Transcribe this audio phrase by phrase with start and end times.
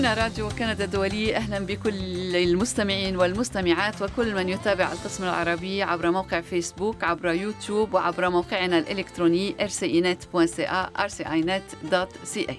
[0.00, 1.36] هنا راديو كندا الدولي.
[1.36, 8.30] أهلا بكل المستمعين والمستمعات وكل من يتابع القسم العربي عبر موقع فيسبوك عبر يوتيوب وعبر
[8.30, 12.54] موقعنا الإلكتروني rcinet.ca rcinet.ca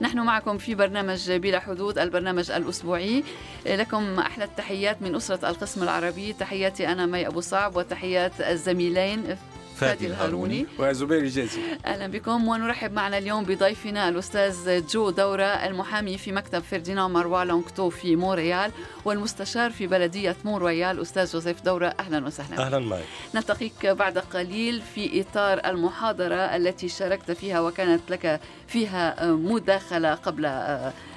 [0.00, 3.24] نحن معكم في برنامج بلا حدود البرنامج الأسبوعي.
[3.66, 6.32] لكم أحلى التحيات من أسرة القسم العربي.
[6.32, 9.36] تحياتي أنا مي أبو صعب وتحيات الزميلين
[9.76, 10.66] فادي الهاروني.
[10.78, 12.48] وزبير الجازي أهلا بكم.
[12.48, 18.70] ونرحب معنا اليوم بضيفنا الأستاذ جو دورة المحامي في مكتب فرديناند ماروا لونغتو في مونريال
[19.04, 21.94] والمستشار في بلدية مونريال أستاذ جوزيف دورة.
[22.00, 22.66] أهلا وسهلا.
[22.66, 23.04] أهلا معك.
[23.34, 30.46] نلتقيك بعد قليل في إطار المحاضرة التي شاركت فيها وكانت لك فيها مداخلة قبل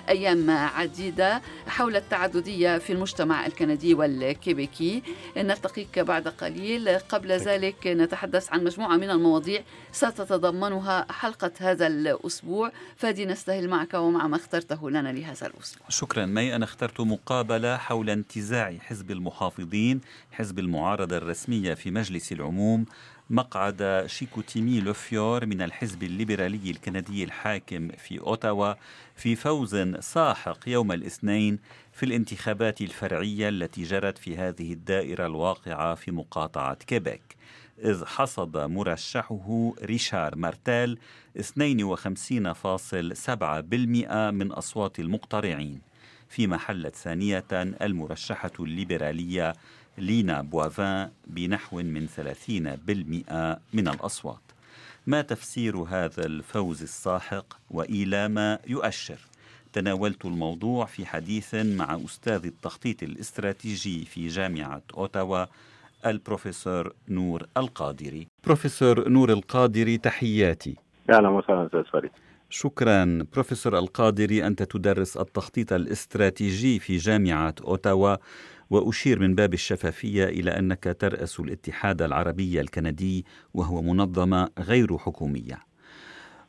[0.10, 5.04] أيام عديدة حول التعددية في المجتمع الكندي والكيبيكي.
[5.38, 6.90] نلتقيك بعد قليل.
[6.90, 9.62] قبل ذلك نتحدث عن مجموعة من المواضيع
[9.92, 12.72] ستتضمنها حلقة هذا الأسبوع.
[12.96, 15.88] فادي نستهل معك ومع ما اخترته لنا لهذا الأسبوع.
[15.90, 16.26] شكرا.
[16.26, 22.86] مي أنا اخترت مقابلة حول انتزاع حزب المحافظين حزب المعارضة الرسمية في مجلس العموم
[23.30, 28.74] مقعد شيكوتيمي لوفيور من الحزب الليبرالي الكندي الحاكم في أوتاوا
[29.16, 31.60] في فوز ساحق يوم الاثنين
[31.92, 37.38] في الانتخابات الفرعية التي جرت في هذه الدائرة الواقعة في مقاطعة كيبيك.
[37.84, 41.00] إذ حصد مرشحه ريشار مارتيل
[41.40, 41.42] 52.7%
[44.32, 45.82] من أصوات المقترعين.
[46.30, 49.54] فيما حلت ثانية المرشحة الليبرالية
[49.98, 54.40] لينا بوافان بنحو من 30% من الأصوات.
[55.08, 59.18] ما تفسير هذا الفوز الساحق وإلى ما يؤشر؟
[59.74, 65.46] تناولت الموضوع في حديث مع أستاذ التخطيط الاستراتيجي في جامعة أوتاوا
[66.06, 68.28] البروفيسور نور القادري.
[68.46, 70.76] بروفيسور نور القادري تحياتي.
[71.10, 72.12] أهلا وسهلا أستاذ فريد.
[72.50, 73.26] شكرا.
[73.34, 78.16] بروفيسور القادري أنت تدرس التخطيط الاستراتيجي في جامعة أوتاوا.
[78.70, 85.60] وأشير من باب الشفافية إلى أنك ترأس الاتحاد العربي الكندي وهو منظمة غير حكومية.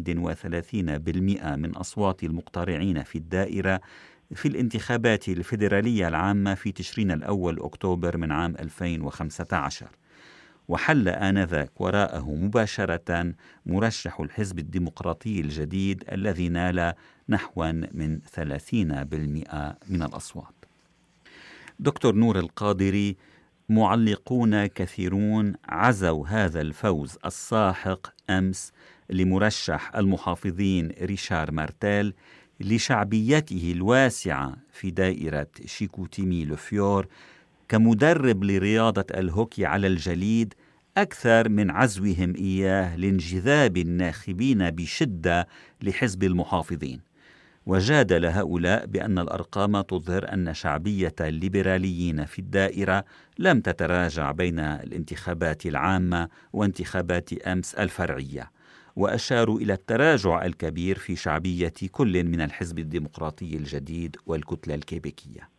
[1.55, 3.81] من أصوات المقترعين في الدائرة
[4.33, 9.88] في الانتخابات الفيدرالية العامة في تشرين الأول أكتوبر من عام 2015
[10.67, 13.33] وحل آنذاك وراءه مباشرة
[13.66, 16.93] مرشح الحزب الديمقراطي الجديد الذي نال
[17.29, 18.73] نحو من 30%
[19.89, 20.66] من الأصوات.
[21.79, 23.17] دكتور نور القادري
[23.69, 28.71] معلقون كثيرون عزوا هذا الفوز الساحق أمس
[29.09, 32.13] لمرشح المحافظين ريشار مارتيل
[32.59, 37.07] لشعبيته الواسعة في دائرة شيكوتيمي لوفيور
[37.69, 40.53] كمدرب لرياضة الهوكي على الجليد
[40.97, 45.47] أكثر من عزوهم إياه لانجذاب الناخبين بشدة
[45.83, 47.14] لحزب المحافظين.
[47.65, 53.03] وجادل هؤلاء بأن الأرقام تظهر أن شعبية الليبراليين في الدائرة
[53.40, 58.51] لم تتراجع بين الانتخابات العامة وانتخابات أمس الفرعية
[58.95, 65.49] وأشاروا إلى التراجع الكبير في شعبية كل من الحزب الديمقراطي الجديد والكتلة الكيبيكية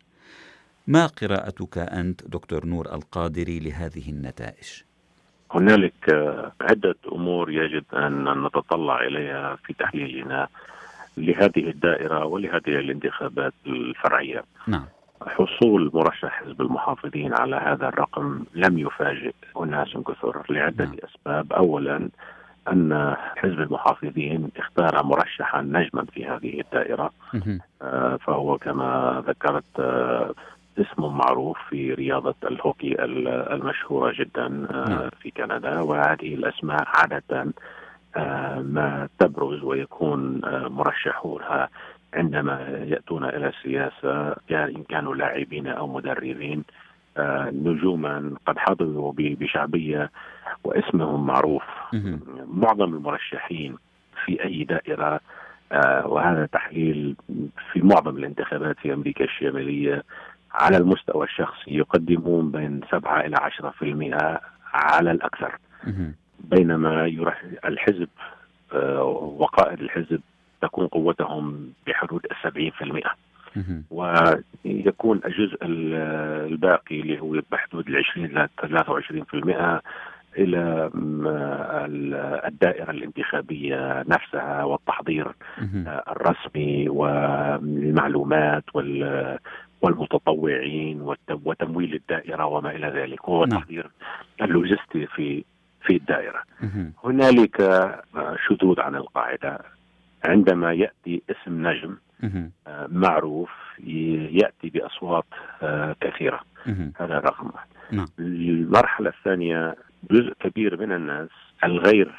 [0.87, 4.83] ما قراءتك أنت دكتور نور القادري لهذه النتائج؟
[5.51, 5.93] هنالك
[6.61, 10.47] عدة أمور يجب أن نتطلع إليها في تحليلنا
[11.17, 14.43] لهذه الدائرة ولهذه الانتخابات الفرعية.
[14.67, 14.85] نعم.
[15.27, 20.95] حصول مرشح حزب المحافظين على هذا الرقم لم يفاجئ أناس كثر لعدة نعم.
[21.03, 21.53] أسباب.
[21.53, 22.09] أولا
[22.71, 27.11] أن حزب المحافظين اختار مرشحا نجما في هذه الدائرة.
[27.81, 30.33] آه فهو كما ذكرت آه
[30.77, 32.95] اسم معروف في رياضة الهوكي
[33.53, 35.09] المشهورة جدا نعم.
[35.21, 35.79] في كندا.
[35.79, 37.47] وهذه الأسماء عادة
[38.61, 41.69] ما تبرز ويكون مرشحوها
[42.13, 46.63] عندما يأتون إلى السياسة إن كانوا لاعبين أو مدربين.
[47.49, 50.11] نجوما قد حظوا بشعبية
[50.63, 51.63] واسمهم معروف.
[52.47, 53.75] معظم المرشحين
[54.25, 55.19] في أي دائرة
[55.71, 57.15] آه وهذا تحليل
[57.71, 60.03] في معظم الانتخابات في أمريكا الشمالية.
[60.53, 64.39] على المستوى الشخصي يقدمون بين 7 إلى 10%
[64.73, 65.57] على الأكثر.
[66.39, 68.09] بينما يرح الحزب
[68.73, 69.03] آه
[69.39, 70.21] وقائد الحزب
[70.61, 73.07] تكون قوتهم بحدود 70%
[73.91, 78.49] ويكون الجزء الباقي اللي هو بحدود ال 20 ل
[79.79, 79.81] 23%
[80.37, 80.89] إلى
[82.47, 85.31] الدائرة الانتخابية نفسها والتحضير
[85.85, 88.63] الرسمي والمعلومات
[89.81, 91.01] والمتطوعين
[91.45, 93.57] وتمويل الدائرة وما إلى ذلك هو نعم.
[93.57, 93.89] التحضير
[94.41, 95.43] اللوجستي في
[95.87, 96.43] في الدائرة.
[97.03, 97.61] هنالك
[98.47, 99.59] شذوذ عن القاعدة.
[100.25, 101.97] عندما يأتي اسم نجم
[102.87, 103.49] معروف
[104.31, 105.25] يأتي بأصوات
[106.01, 106.39] كثيرة.
[106.99, 107.67] هذا رقم واحد.
[107.91, 108.07] نعم.
[108.19, 109.75] المرحلة الثانية
[110.11, 111.29] جزء كبير من الناس
[111.63, 112.11] الغير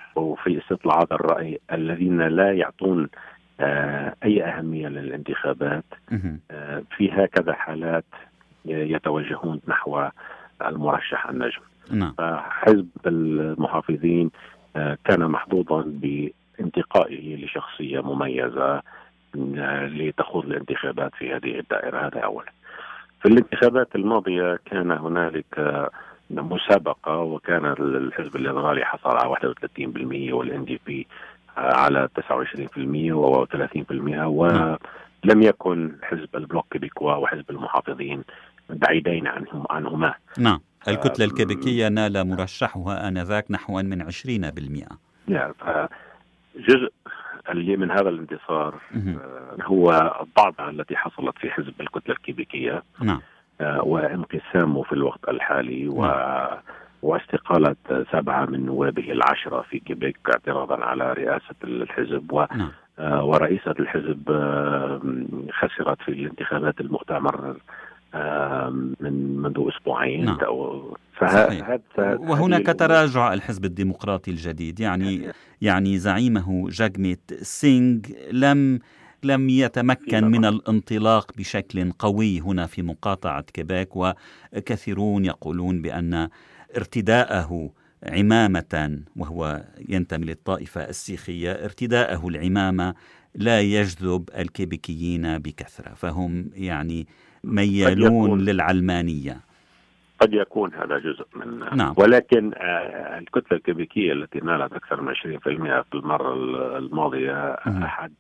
[0.44, 3.08] في استطلاعات الرأي الذين لا يعطون
[3.60, 5.84] آه أي أهمية للانتخابات
[6.50, 8.04] آه في هكذا حالات
[8.64, 10.08] يتوجهون نحو
[10.66, 11.60] المرشح النجم.
[11.90, 12.14] نعم.
[12.18, 14.30] فحزب المحافظين
[14.76, 18.82] آه كان محظوظا بانتقائه لشخصية مميزة
[19.34, 22.06] لتخوض الانتخابات في هذه الدائرة.
[22.06, 22.52] هذا أولا
[23.22, 25.88] في الانتخابات الماضية كان هنالك
[26.30, 29.36] مسابقة وكان الحزب الليبرالي حصل على
[30.30, 31.06] 31% والإن دي بي
[31.56, 32.78] على 29%
[33.12, 33.50] و 30%
[34.26, 38.24] ولم يكن حزب البلوك كيبيكوا وحزب المحافظين
[38.70, 40.14] بعيدين عنهم عنهما.
[40.38, 40.60] نعم.
[40.88, 45.52] الكتلة الكيبيكية نال مرشحها آنذاك نحو من 20% نعم
[46.56, 46.92] جزء
[47.50, 48.74] اللي من هذا الانتصار
[49.62, 49.90] هو
[50.22, 53.20] الضعضة التي حصلت في حزب الكتلة الكيبيكية نعم.
[53.60, 56.58] وانقسامه في الوقت الحالي و نعم.
[57.02, 57.76] واستقالة
[58.12, 62.32] سبعة من نوابه العشرة في كيبيك اعتراضا على رئاسة الحزب.
[62.32, 62.70] و نعم.
[63.00, 64.22] ورئيسة الحزب
[65.52, 67.56] خسرت في الانتخابات المؤتمر
[69.00, 70.24] من منذ أسبوعين.
[70.24, 70.38] نعم.
[71.12, 74.80] فهذا وهناك تراجع الحزب الديمقراطي الجديد.
[74.80, 75.28] يعني
[75.60, 78.00] يعني زعيمه جاجميت سينغ
[78.32, 78.78] لم
[79.22, 86.28] لم يتمكن من الانطلاق بشكل قوي هنا في مقاطعة كيبيك وكثيرون يقولون بأن
[86.76, 87.70] ارتداءه
[88.02, 92.94] عمامة وهو ينتمي للطائفة السيخية ارتداءه العمامة
[93.34, 95.94] لا يجذب الكيبيكيين بكثرة.
[95.94, 97.06] فهم يعني
[97.44, 99.48] ميالون للعلمانية.
[100.20, 101.94] قد يكون هذا جزء من نعم.
[101.96, 106.34] ولكن آه، الكتلة الكيبيكيه التي نالت أكثر من 20% في المرة
[106.78, 107.52] الماضية.
[107.54, 108.12] أحد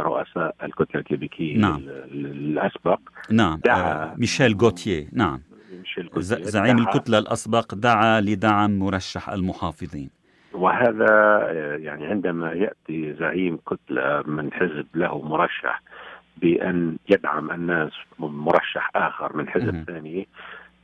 [0.00, 1.82] رؤساء الكتلة الكيبيكيه نعم.
[2.14, 3.00] الأسبق.
[3.30, 3.60] نعم.
[3.64, 5.40] دعا آه ميشيل غوتيه نعم.
[5.78, 10.10] ميشيل غوتيه زعيم الكتلة الأسبق دعا لدعم مرشح المحافظين.
[10.52, 15.82] وهذا آه، يعني عندما يأتي زعيم كتلة من حزب له مرشح
[16.40, 20.28] بأن يدعم الناس مرشح آخر من حزب ثاني.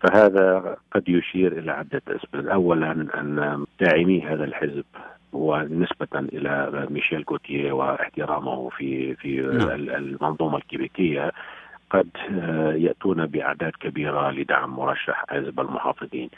[0.00, 4.84] فهذا قد يشير إلى عدة أسباب، اولا أن داعمي هذا الحزب
[5.32, 9.68] ونسبة إلى ميشيل كوتيه واحترامه في في نعم.
[9.70, 11.32] المنظومة الكيبيكية.
[11.90, 12.08] قد
[12.76, 16.30] يأتون بأعداد كبيرة لدعم مرشح حزب المحافظين.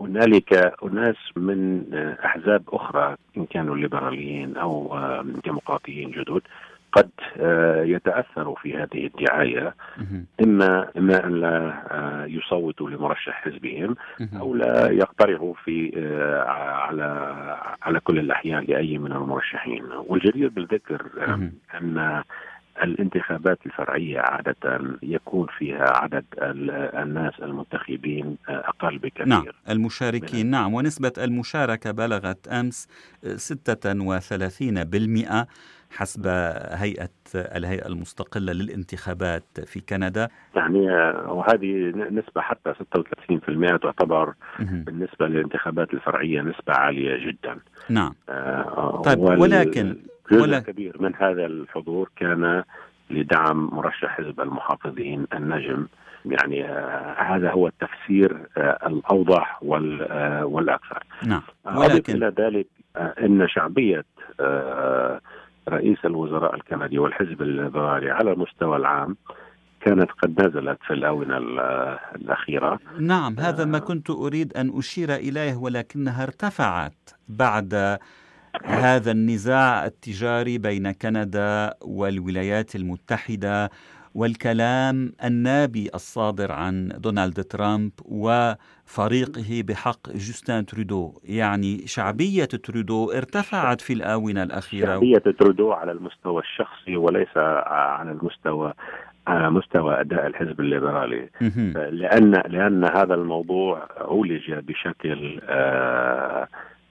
[0.00, 1.84] هنالك أناس من
[2.24, 4.98] أحزاب أخرى إن كانوا ليبراليين أو
[5.44, 6.42] ديمقراطيين جدد
[6.94, 9.74] قد آه، يتاثروا في هذه الدعاية
[10.44, 13.96] إما إما أن لا آه، يصوتوا لمرشح حزبهم
[14.40, 16.42] أو لا يقترحوا في آه،
[16.86, 17.04] على
[17.82, 19.84] على كل الأحيان لأي من المرشحين.
[20.06, 21.02] والجدير بالذكر
[21.74, 22.22] أن
[22.82, 26.24] الانتخابات الفرعية عادة يكون فيها عدد
[27.02, 29.28] الناس المنتخبين أقل بكثير.
[29.28, 30.50] نعم المشاركين.
[30.50, 32.88] نعم ونسبة المشاركة بلغت أمس
[33.36, 35.46] 36%
[35.96, 36.26] حسب
[36.70, 40.28] هيئة الهيئة المستقلة للانتخابات في كندا.
[40.56, 40.80] يعني
[41.28, 47.58] وهذه نسبة حتى 36% تعتبر بالنسبة للانتخابات الفرعية نسبة عالية جدا.
[47.88, 48.12] نعم.
[48.28, 49.96] آه طيب ولكن
[50.32, 50.58] جزء ولا...
[50.58, 52.62] كبير من هذا الحضور كان
[53.10, 55.86] لدعم مرشح حزب المحافظين النجم.
[56.24, 61.04] يعني آه هذا هو التفسير آه الأوضح وال آه والأكثر.
[61.26, 61.42] نعم.
[61.76, 64.04] ولكن إلى ذلك آه إن شعبية
[64.40, 65.20] آه
[65.68, 69.16] رئيس الوزراء الكندي والحزب الليبرالي على المستوى العام
[69.80, 71.38] كانت قد نزلت في الآونة
[72.14, 72.78] الأخيرة.
[73.00, 77.98] نعم هذا ما كنت أريد أن أشير إليه ولكنها ارتفعت بعد
[78.64, 83.70] هذا النزاع التجاري بين كندا والولايات المتحدة
[84.14, 93.92] والكلام النابي الصادر عن دونالد ترامب وفريقه بحق جوستان ترودو يعني شعبية ترودو ارتفعت في
[93.92, 94.86] الآونة الأخيرة.
[94.86, 98.72] شعبية ترودو على المستوى الشخصي وليس على المستوى
[99.26, 101.28] على مستوى أداء الحزب الليبرالي.
[101.74, 106.48] لأن لأن هذا الموضوع عولج بشكل آه،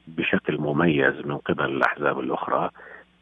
[0.08, 2.70] بشكل مميز من قبل الأحزاب الأخرى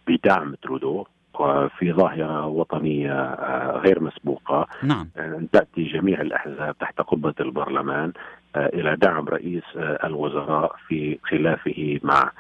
[0.08, 1.06] بدعم ترودو.
[1.40, 5.10] وفي ظاهرة وطنية آه، غير مسبوقة نعم.
[5.18, 8.12] آه، تأتي جميع الأحزاب تحت قبة البرلمان
[8.56, 12.32] آه، إلى دعم رئيس الوزراء في خلافه مع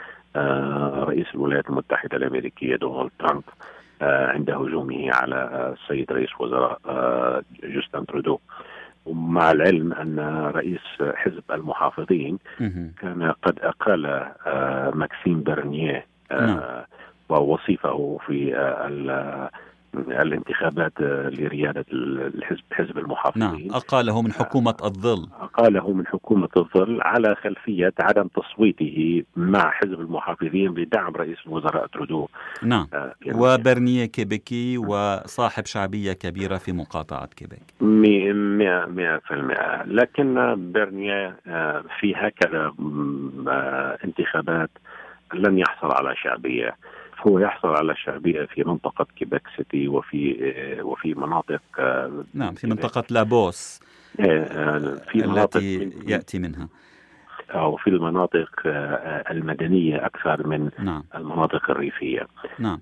[1.03, 3.43] رئيس الولايات المتحدة الأمريكية دونالد ترامب
[4.01, 6.79] عند هجومه على السيد رئيس وزراء
[7.63, 8.39] جوستن ترودو
[9.05, 10.19] ومع العلم أن
[10.55, 10.81] رئيس
[11.15, 12.37] حزب المحافظين
[13.01, 14.31] كان قد اقال
[14.95, 16.61] ماكسيم برنيه نعم.
[17.37, 18.55] ووصيفه في
[19.93, 20.93] الانتخابات
[21.39, 23.43] لريادة الحزب حزب المحافظين.
[23.43, 23.75] نعم.
[23.75, 25.27] أقاله من حكومة الظل.
[25.41, 32.27] أقاله من حكومة الظل على خلفية عدم تصويته مع حزب المحافظين بدعم رئيس الوزراء ترودو.
[32.63, 32.87] نعم.
[32.93, 38.33] آه وبرنية كيبيكي وصاحب شعبية كبيرة في مقاطعة كيبيك مئة,
[38.85, 40.33] مئة في المئة لكن
[40.73, 42.73] برنية آه، في هكذا
[43.47, 44.69] آه، انتخابات
[45.33, 46.75] لن يحصل على شعبية.
[47.27, 51.61] هو يحصل على شعبية في منطقة كيبك سيتي وفي وفي مناطق
[52.33, 53.79] نعم في منطقة لابوس
[54.19, 54.43] إيه،
[54.95, 56.67] في مناطق التي يأتي منها.
[57.53, 58.49] أو في المناطق
[59.31, 61.03] المدنية أكثر من نعم.
[61.15, 62.27] المناطق الريفية.
[62.59, 62.79] نعم.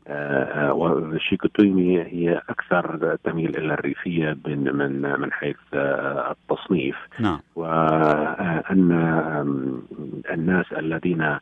[0.71, 6.95] وشيكوتويمي هي أكثر تميل إلى الريفية من من من حيث التصنيف.
[7.19, 7.39] نعم.
[7.55, 8.91] وأن
[10.31, 11.39] الناس الذين آه،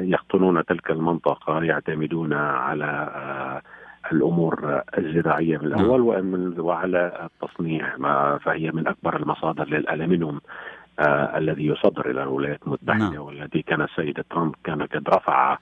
[0.00, 3.62] يقطنون تلك المنطقة يعتمدون على آه،
[4.12, 5.80] الأمور الزراعية من نعم.
[5.80, 7.96] الأول وعلى التصنيع
[8.38, 10.40] فهي من أكبر المصادر للألمنيوم
[10.98, 13.16] آه الذي يصدر إلى الولايات المتحدة نعم.
[13.18, 15.58] والذي كان السيد ترامب كان قد رفع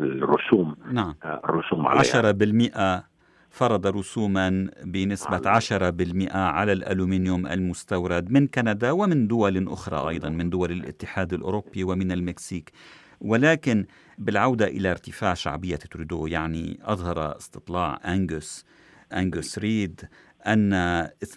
[0.00, 1.14] الرسوم نعم.
[1.24, 3.02] آه الرسوم عليها 10%
[3.50, 10.72] فرض رسوما بنسبة 10% على الألومنيوم المستورد من كندا ومن دول أخرى أيضا من دول
[10.72, 12.72] الاتحاد الأوروبي ومن المكسيك
[13.20, 13.86] ولكن
[14.18, 18.64] بالعودة إلى ارتفاع شعبية ترودو يعني أظهر استطلاع أنجوس
[19.12, 20.00] أنجوس ريد
[20.46, 21.34] أن 52%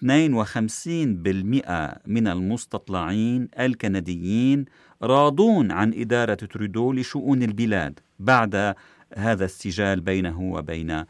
[2.07, 4.65] من المستطلعين الكنديين
[5.01, 8.75] راضون عن إدارة ترودو لشؤون البلاد بعد
[9.15, 11.05] هذا السجال بينه وبين آه،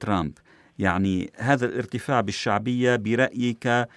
[0.00, 0.32] ترامب.
[0.78, 3.88] يعني هذا الارتفاع بالشعبية برأيك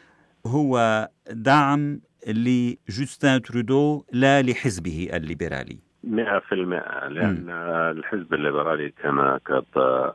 [0.45, 7.49] هو دعم لجوستين ترودو لا لحزبه الليبرالي؟ مئة في المئة لأن.
[7.97, 9.65] الحزب الليبرالي كان قد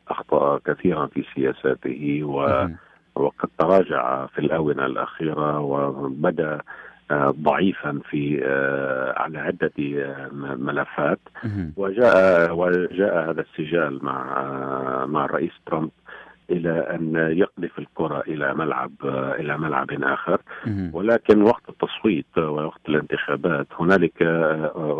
[0.08, 2.66] أخطأ كثيرا في سياساته و
[3.14, 6.60] وقد تراجع في الآونة الأخيرة وبدأ
[7.10, 11.18] آه، ضعيفا في آه، على عدة آه، ملفات.
[11.76, 14.44] وجاء وجاء هذا السجال مع
[15.06, 15.90] مع الرئيس ترامب
[16.50, 18.92] إلى أن يقذف الكرة إلى ملعب
[19.38, 20.40] إلى ملعب آخر.
[20.92, 24.22] ولكن وقت التصويت ووقت الانتخابات هنالك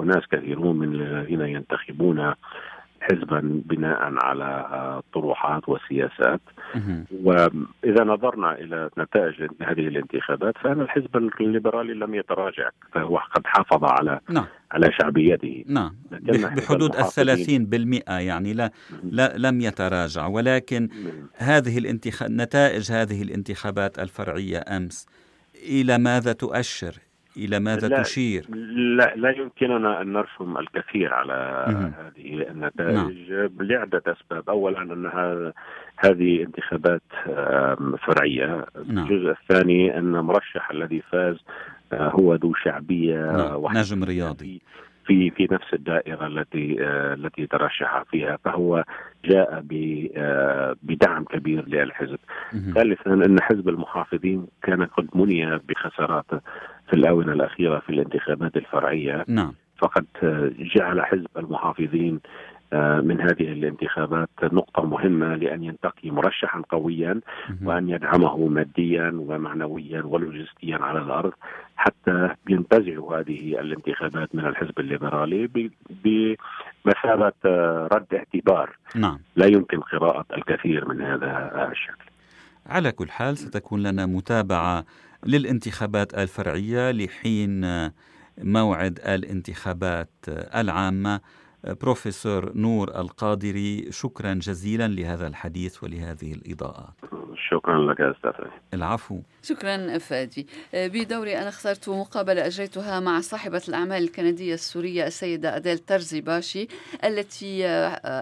[0.02, 2.35] أناس كثيرون من الذين ينتخبون
[3.00, 6.40] حزبا بناء على طروحات وسياسات.
[7.23, 14.21] وإذا نظرنا إلى نتائج هذه الانتخابات فان الحزب الليبرالي لم يتراجع فهو قد حافظ على
[14.28, 14.47] نعم.
[14.73, 15.64] على شعبيته.
[15.66, 15.97] نعم.
[16.57, 18.71] بحدود الثلاثين بالمئة يعني لا,
[19.02, 20.26] لا لم يتراجع.
[20.26, 20.88] ولكن
[21.37, 25.07] هذه الانتخاب نتائج هذه الانتخابات الفرعية أمس
[25.69, 28.46] إلى ماذا تؤشر؟ إلى ماذا لا تشير؟
[28.96, 31.92] لا لا يمكننا أن نرسم الكثير على مم.
[31.99, 33.50] هذه النتائج نعم.
[33.60, 35.52] لعدة أسباب أولا أنها
[35.96, 37.02] هذه انتخابات
[38.06, 39.04] فرعية نعم.
[39.04, 41.37] الجزء الثاني أن المرشح الذي فاز
[41.92, 43.78] آه، هو ذو شعبية نعم.
[43.78, 44.62] نجم رياضي
[45.11, 48.85] في في نفس الدائرة التي آه، التي ترشح فيها فهو
[49.25, 49.64] جاء
[50.17, 52.19] آه، بدعم كبير للحزب.
[52.75, 56.26] ثالثا إن حزب المحافظين كان قد مني بخسارات
[56.88, 59.25] في الآونة الأخيرة في الانتخابات الفرعية.
[59.29, 59.52] نعم.
[59.79, 60.07] فقد
[60.76, 62.21] جعل حزب المحافظين آه،
[62.78, 67.20] من هذه الانتخابات نقطة مهمة لأن ينتقي مرشحا قويا
[67.64, 71.32] وأن يدعمه ماديا ومعنويا ولوجستيا على الأرض
[71.76, 78.76] حتى ينتزعوا هذه الانتخابات من الحزب الليبرالي بمثابة آه، رد اعتبار.
[78.94, 79.18] نعم.
[79.36, 82.04] لا يمكن قراءة الكثير من هذا الشكل.
[82.66, 84.84] على كل حال ستكون لنا متابعة
[85.26, 87.64] للانتخابات الفرعية لحين
[88.38, 90.10] موعد الانتخابات
[90.54, 91.20] العامة.
[91.64, 96.95] بروفيسور نور القادري شكرا جزيلا لهذا الحديث ولهذه الإضاءات
[97.50, 99.21] شكرا لك أستاذ العفو.
[99.43, 100.47] شكرا فادي.
[100.75, 106.69] بدوري أنا اخترت مقابلة أجريتها مع صاحبة الأعمال الكندية السورية السيدة أديل ترزي باشي
[107.05, 107.67] التي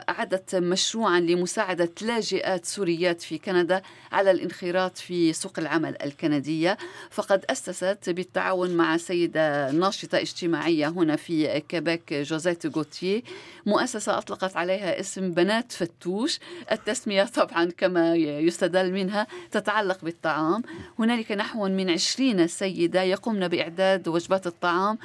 [0.09, 6.79] أعدت مشروعا لمساعدة لاجئات سوريات في كندا على الانخراط في سوق العمل الكندية.
[7.11, 13.23] فقد أسست بالتعاون مع سيدة ناشطة اجتماعية هنا في كيبيك جوزيت غوتيه
[13.67, 16.39] مؤسسة أطلقت عليها اسم بنات فتوش.
[16.73, 20.63] التسمية طبعا كما يستدل منها تتعلق بالطعام.
[20.99, 24.99] هنالك نحو من عشرين سيدة يقومن بإعداد وجبات الطعام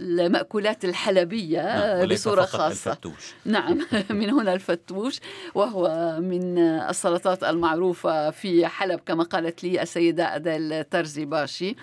[0.00, 2.90] المأكولات الحلبية نعم بصورة خاصة.
[2.90, 3.34] الفتوش.
[3.44, 5.20] نعم من هنا الفتوش.
[5.54, 11.76] وهو من السلطات المعروفة في حلب كما قالت لي السيدة أديل ترزي باشي.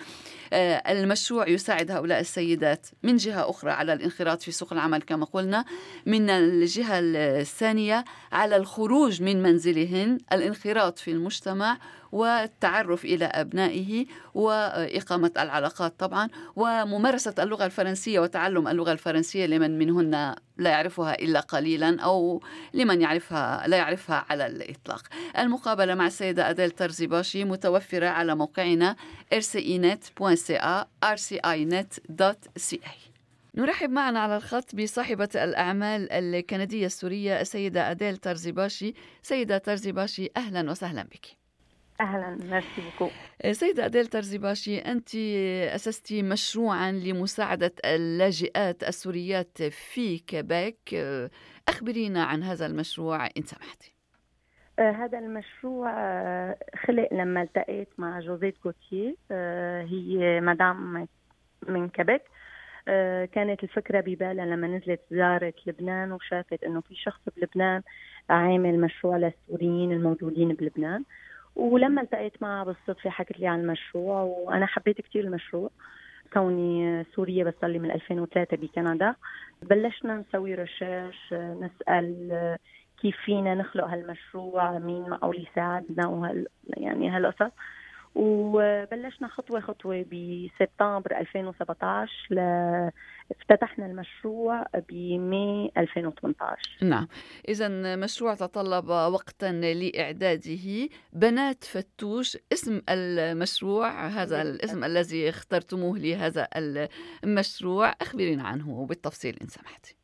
[0.52, 2.86] المشروع يساعد هؤلاء السيدات.
[3.02, 5.64] من جهة أخرى على الانخراط في سوق العمل كما قلنا
[6.06, 6.98] من الجهة
[7.40, 11.78] الثانية على الخروج من منزلهن الانخراط في المجتمع
[12.12, 20.70] والتعرف إلى أبنائه وإقامة العلاقات طبعا وممارسة اللغة الفرنسية وتعلم اللغة الفرنسية لمن منهن لا
[20.70, 22.42] يعرفها إلا قليلا أو
[22.74, 25.02] لمن يعرفها لا يعرفها على الإطلاق.
[25.38, 28.96] المقابلة مع السيدة أديل ترزيباشي متوفرة على موقعنا
[29.34, 32.90] rcinet.ca rcinet.ca
[33.54, 41.02] نرحب معنا على الخط بصاحبة الأعمال الكندية السورية السيدة أديل ترزيباشي سيدة ترزيباشي أهلا وسهلا
[41.02, 41.41] بك.
[42.00, 43.10] أهلا merci beaucoup
[43.52, 45.14] سيدة أديل ترزيباشي أنت
[45.74, 50.94] أسستي مشروعا لمساعدة اللاجئات السوريات في كيبيك
[51.68, 53.94] أخبرينا عن هذا المشروع إن سمحتي.
[54.78, 56.56] آه هذا المشروع آه
[56.86, 61.08] خلق لما التقيت مع جوزيت كوتيه آه هي مدام
[61.68, 62.22] من كيبيك
[63.32, 67.82] كانت الفكرة ببالها لما نزلت زارت لبنان وشافت إنه في شخص بلبنان
[68.30, 71.04] عامل مشروع للسوريين الموجودين بلبنان.
[71.56, 75.70] ولما التقيت معها بالصدفة حكت لي عن المشروع وأنا حبيت كثير المشروع.
[76.32, 79.14] كوني سورية بس لي من 2003 بكندا.
[79.62, 82.56] بلشنا نسوي ريسيرش نسأل
[83.02, 87.52] كيف فينا نخلق هالمشروع مين معقول يساعدنا وهال يعني هالقصص.
[88.14, 92.38] وبلشنا خطوة خطوة بسبتمبر 2017 ل...
[93.30, 97.08] افتتحنا المشروع بماي 2018 نعم.
[97.48, 102.38] إذا مشروع تطلب وقتا لإعداده بنات فتوش.
[102.52, 106.48] اسم المشروع هذا الاسم الذي اخترتموه لهذا
[107.24, 110.01] المشروع أخبرينا عنه بالتفصيل إن سمحتي.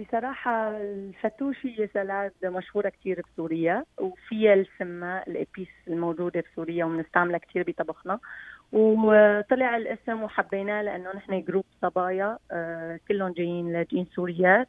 [0.00, 8.18] بصراحة الفتوش هي سلاد مشهورة كثير بسوريا وفيها السماء الإبيس الموجودة بسوريا وبنستعملها كثير بطبخنا.
[8.72, 14.68] وطلع الاسم وحبيناه لأنه نحن جروب صبايا آه، كلهم جايين لاجئين سوريات.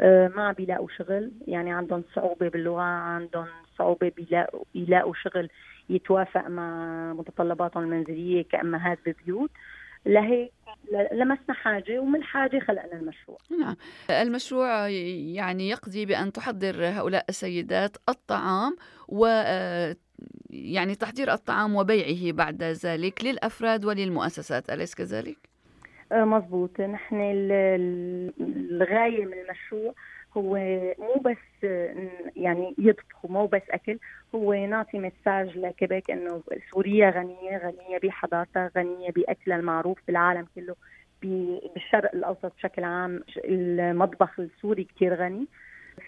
[0.00, 3.46] آه، ما بيلاقوا شغل يعني عندهم صعوبة باللغة عندهم
[3.78, 5.48] صعوبة بيلاقوا يلاقوا شغل
[5.88, 9.50] يتوافق مع متطلباتهم المنزلية كأمهات ببيوت.
[10.06, 10.52] لهيك
[11.12, 13.38] لمسنا حاجة ومن حاجة خلقنا المشروع.
[13.60, 13.76] نعم.
[14.10, 18.76] المشروع يعني يقضي بأن تحضر هؤلاء السيدات الطعام
[19.08, 19.26] و
[20.50, 24.70] يعني تحضير الطعام وبيعه بعد ذلك للأفراد وللمؤسسات.
[24.70, 25.36] أليس كذلك؟
[26.12, 26.80] آه، مضبوط.
[26.80, 27.16] نحن
[28.40, 29.94] الغاية من المشروع
[30.36, 30.56] هو
[30.98, 31.64] مو بس
[32.36, 33.98] يعني يطبخوا مو بس أكل
[34.34, 40.76] هو نعطي مساج لكيبيك إنه سوريا غنية غنية بحضارتها غنية بأكلها المعروف بالعالم كله
[41.22, 45.46] بالشرق الأوسط بشكل عام المطبخ السوري كثير غني.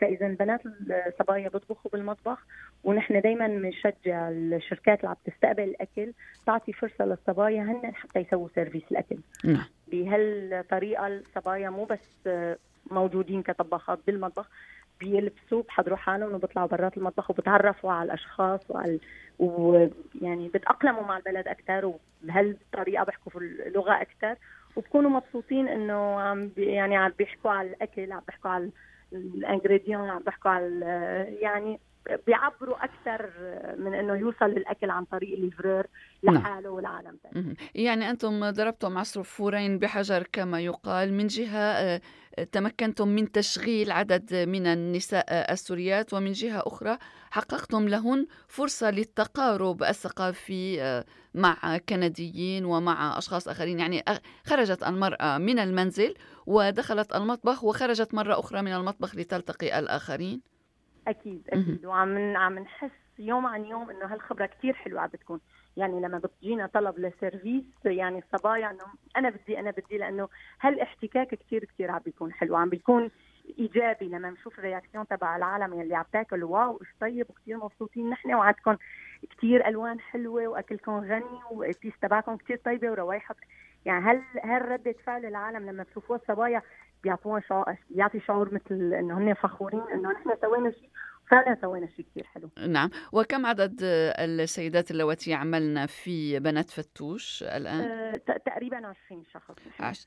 [0.01, 0.61] فإذا بنات
[1.07, 2.47] الصبايا بيطبخوا بالمطبخ
[2.85, 6.13] ونحن دائما بنشجع الشركات اللي عم تستقبل الأكل
[6.47, 9.17] تعطي فرصة للصبايا هن حتى يسووا service الأكل.
[9.45, 9.65] نعم.
[9.87, 12.29] بهالطريقة الصبايا مو بس
[12.91, 14.49] موجودين كطباخات بالمطبخ
[15.01, 18.99] بيلبسوا بحضروا حالهم وبيطلعوا برات المطبخ وبتعرفوا على الأشخاص وعلى
[19.39, 24.37] ويعني بتأقلموا مع البلد أكثر وبهالطريقة بيحكوا في اللغة أكثر
[24.77, 28.71] وبكونوا مبسوطين إنه عم يعني عم بيحكوا على الأكل عم بيحكوا على
[29.13, 30.81] ال ingrédients عم بيحكوا على
[31.41, 31.81] يعني
[32.27, 33.31] بيعبروا أكثر
[33.79, 35.87] من إنه يوصل الاكل عن طريق الليفرور
[36.23, 36.35] نعم.
[36.35, 37.57] لحاله والعالم تاني.
[37.75, 42.01] يعني أنتم ضربتم عصفورين بحجر كما يقال من جهة آه،
[42.53, 46.99] تمكنتم من تشغيل عدد من النساء السوريات ومن جهة أخرى
[47.31, 54.05] حققتم لهن فرصة للتقارب الثقافي آه، مع كنديين ومع أشخاص آخرين يعني
[54.47, 56.15] خرجت المرأة من المنزل
[56.47, 60.56] ودخلت المطبخ وخرجت مرة أخرى من المطبخ لتلتقي الآخرين
[61.07, 61.87] أكيد أكيد.
[61.87, 65.41] وعم عم نحس يوم عن يوم إنه هالخبرة كثير حلوة عم بتكون.
[65.77, 68.85] يعني لما بتجينا طلب ل service يعني الصبايا إنه
[69.17, 70.29] أنا بدي أنا بدي لأنه
[70.61, 72.57] هالاحتكاك كثير كثير عم بيكون حلو.
[72.57, 73.11] عم بيكون
[73.59, 76.45] إيجابي لما نشوف ال réaction تبع العالم يلي عم تاكل.
[76.45, 78.77] wow إيش طيب وكثير مبسوطين نحن وعندكم
[79.31, 83.37] كثير ألوان حلوة واكلكم غني وال épices تبعكم كثير طيبة وروايحها
[83.87, 86.63] يعني هل هل ردة فعل العالم لما بشوفوا الصبايا
[87.03, 90.91] بيعطوها شعور بيعطي شعور مثل إنه هن فخورين إنه نحن سوينا شيء؟
[91.31, 92.51] فعلا سوينا شيء كثير حلو.
[92.69, 92.91] نعم.
[93.13, 98.13] وكم عدد السيدات اللواتي عملن في بنات فتوش الآن؟ أه
[98.47, 99.55] تقريبا 20 شخص.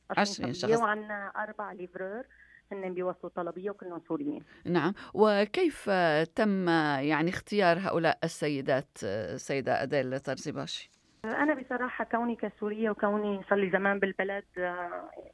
[0.10, 0.82] 20 شخص.
[0.82, 2.24] وعندنا أربع ليفرور
[2.72, 4.44] هن بيوصلوا طلبية وكلهم سوريين.
[4.66, 4.94] نعم.
[5.14, 5.90] وكيف
[6.36, 8.98] تم يعني اختيار هؤلاء السيدات
[9.36, 10.90] سيدة أديل طرزباشي؟
[11.26, 14.44] أنا بصراحة كوني كسورية وكوني صار لي زمان بالبلد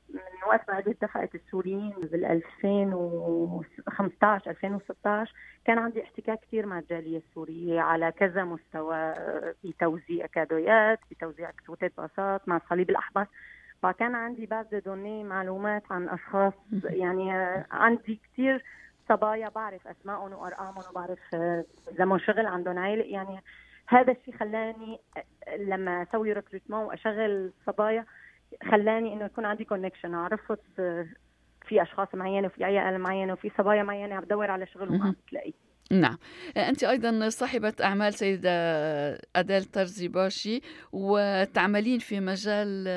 [0.09, 5.33] من وقت ما اتفقت السوريين بال 2015 2016
[5.65, 9.13] كان عندي احتكاك كثير مع الجالية السورية على كذا مستوى
[9.63, 13.25] بتوزيع كادويات بتوزيع كتوتات باصات مع الصليب الأحمر
[13.83, 17.31] فكان عندي بعض دوني معلومات عن أشخاص يعني
[17.71, 18.63] عندي كثير
[19.09, 21.19] صبايا بعرف أسمائهم وأرقامهم وبعرف
[21.91, 23.41] إذا شغل عندهم عائلة يعني
[23.87, 24.99] هذا الشيء خلاني
[25.59, 28.05] لما أسوي recrutement وأشغل صبايا
[28.71, 30.59] خلاني إنه يكون عندي connection عرفت
[31.67, 35.15] في أشخاص معينة وفي عيال معينة وفي صبايا معينة عم بدور على شغل وما عم
[35.29, 35.53] تلاقي.
[35.91, 36.17] نعم.
[36.57, 38.51] أنت أيضا صاحبة أعمال سيدة
[39.35, 42.87] أديل ترزي باشي وتعملين في مجال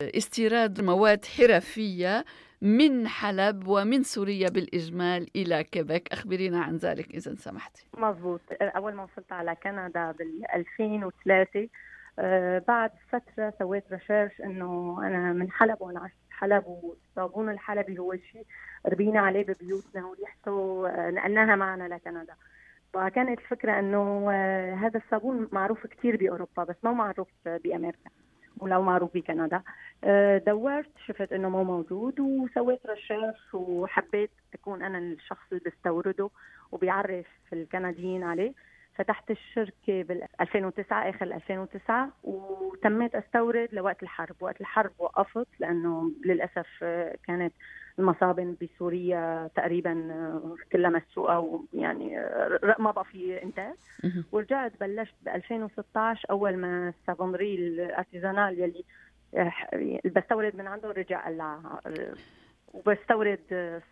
[0.00, 2.24] استيراد مواد حرفية.
[2.62, 5.26] من حلب ومن سوريا بالإجمال.
[5.36, 6.12] إلى كيبك.
[6.12, 7.86] أخبرينا عن ذلك إذا سمحتي.
[7.98, 11.68] مضبوط أول ما وصلت على كندا بال 2003
[12.18, 18.16] أه بعد فترة سويت recherche إنه أنا من حلب وأنا عشت حلب والصابون الحلبي هو
[18.32, 18.46] شيء
[18.86, 22.34] ربينا عليه ببيوتنا وريحته نقلناها معنا لكندا.
[22.92, 28.10] فكانت الفكرة إنه أه هذا الصابون معروف كثير بأوروبا بس ما معروف بأمريكا.
[28.60, 29.62] ولا معروف بكندا.
[30.04, 36.30] آه، دورت شفت إنه مو موجود وسويت recherche وحبيت أكون أنا الشخص اللي بستورده
[36.72, 38.52] وبيعرف الكنديين عليه.
[38.94, 44.36] فتحت الشركة بال 2009 آخر 2009 وتميت أستورد لوقت الحرب.
[44.40, 47.52] وقت الحرب وقفت لأنه للأسف آه، كانت
[47.98, 51.38] المصابن بسوريا تقريبا آه، كلها مسروقة
[51.74, 53.74] ويعني آه، ما بقى في إنتاج.
[54.32, 58.84] ورجعت بلشت ب 2016 أول ما ال savonnerie artisanale يلي
[60.04, 61.80] بستورد من عنده رجع قلع
[62.74, 63.40] وبستورد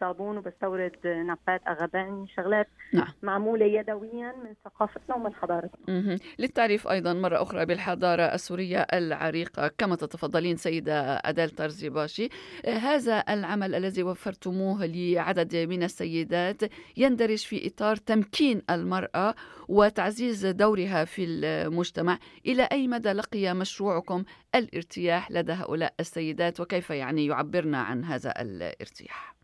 [0.00, 3.08] صابون وبستورد نبات اغبان شغلات نعم.
[3.22, 6.18] معمولة يدويا من ثقافتنا ومن حضارتنا.
[6.38, 11.50] للتعريف أيضا مرة أخرى بالحضارة السورية العريقة كما تتفضلين سيدة أدال
[11.90, 12.28] باشي
[12.66, 16.62] هذا العمل الذي وفرتموه لعدد من السيدات
[16.96, 19.34] يندرج في إطار تمكين المرأة
[19.68, 22.18] وتعزيز دورها في المجتمع.
[22.46, 24.24] إلى أي مدى لقي مشروعكم
[24.54, 29.36] الارتياح لدى هؤلاء السيدات؟ وكيف يعني يعبرن عن هذا الارتياح؟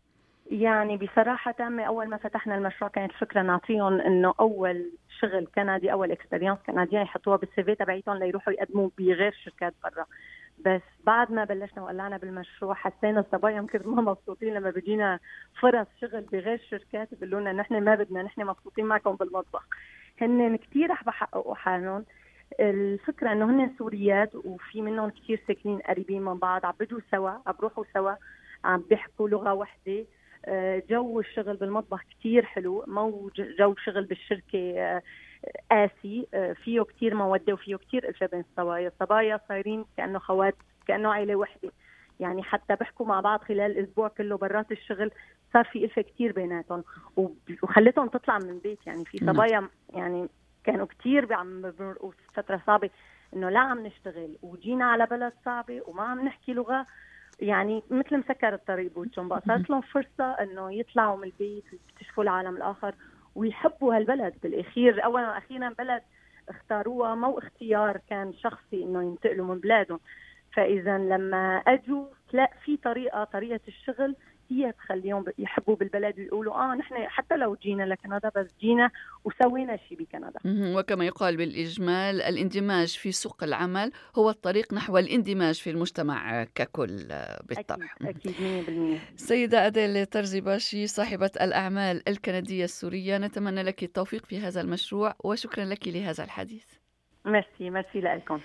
[0.51, 6.11] يعني بصراحة تامة أول ما فتحنا المشروع كانت فكرة نعطيهم إنه أول شغل كندي أول
[6.11, 10.05] expérience كندية يحطوها بال CV تبعيتهم ليروحوا يقدموا بغير شركات برا.
[10.65, 15.19] بس بعد ما بلشنا وقلعنا بالمشروع حسينا الصبايا يمكن ما مبسوطين لما بيجينا
[15.61, 19.67] فرص شغل بغير شركات بيقولوا لنا نحن ما بدنا نحن مبسوطين معكم بالمطبخ.
[20.21, 22.05] هن كثير رح بحققوا حالهم.
[22.59, 27.53] الفكرة إنه هن سوريات وفي منهم كثير ساكنين قريبين من بعض عم بيجوا سوا عم
[27.59, 28.13] بيروحوا سوا
[28.63, 30.05] عم بيحكوا لغة وحدة.
[30.45, 35.01] آه، جو الشغل بالمطبخ كثير حلو مو جو شغل بالشركة آه،
[35.71, 40.55] قاسي آه، فيه كثير موده وفيه كثير الفه بين الصبايا الصبايا صايرين كأنه خوات
[40.87, 41.71] كأنه عائله وحدة.
[42.19, 45.11] يعني حتى بيحكوا مع بعض خلال الأسبوع كله برات الشغل
[45.53, 46.83] صار في الفه كثير بيناتهم.
[47.63, 49.35] وخلتهم تطلع من البيت يعني في نعم.
[49.35, 50.29] صبايا يعني
[50.63, 52.89] كانوا كثير عم بمرقوا فتره صعبة
[53.35, 56.85] إنه لا عم نشتغل وجينا على بلد صعبة وما عم نحكي لغة.
[57.39, 62.55] يعني مثل مسكر الطريق بوجههم بقى صارت لهم فرصة إنه يطلعوا من البيت ويكتشفوا العالم
[62.55, 62.95] الآخر
[63.35, 64.33] ويحبوا هالبلد.
[64.43, 66.01] بالأخير اولا وأخيرا بلد
[66.49, 69.99] اختاروها مو اختيار كان شخصي إنه ينتقلوا من بلادهم.
[70.53, 74.15] فإذا لما اجوا لا في طريقة طريقة الشغل
[74.51, 78.89] هي تخليهم يحبوا بالبلد ويقولوا آه نحن حتى لو جينا لكندا بس جينا
[79.23, 80.39] وسوينا شيء بكندا.
[80.79, 87.07] وكما يقال بالإجمال الاندماج في سوق العمل هو الطريق نحو الاندماج في المجتمع ككل
[87.43, 87.85] بالطبع.
[88.01, 88.31] أكيد
[89.15, 95.65] 100% سيدة أديل ترزباشي صاحبة الأعمال الكندية السورية نتمنى لك التوفيق في هذا المشروع وشكرا
[95.65, 96.65] لك لهذا الحديث.
[97.25, 98.39] ميرسي ميرسي لكم.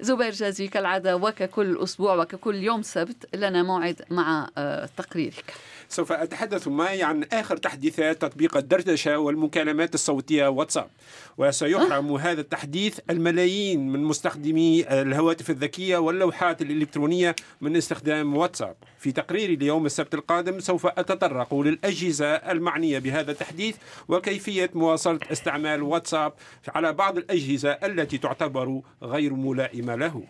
[0.00, 5.54] زبير جازي كالعادة وككل أسبوع وككل يوم سبت لنا موعد مع آه، تقريرك.
[5.92, 10.90] سوف أتحدث معي عن آخر تحديثات تطبيق الدردشة والمكالمات الصوتية واتساب.
[11.38, 18.76] وسيحرم هذا التحديث الملايين من مستخدمي الهواتف الذكية واللوحات الإلكترونية من استخدام واتساب.
[18.98, 23.76] في تقريري ليوم السبت القادم سوف أتطرق للأجهزة المعنية بهذا التحديث
[24.08, 26.32] وكيفية مواصلة استعمال واتساب
[26.68, 30.22] على بعض الأجهزة التي تعتبر غير ملائمة له.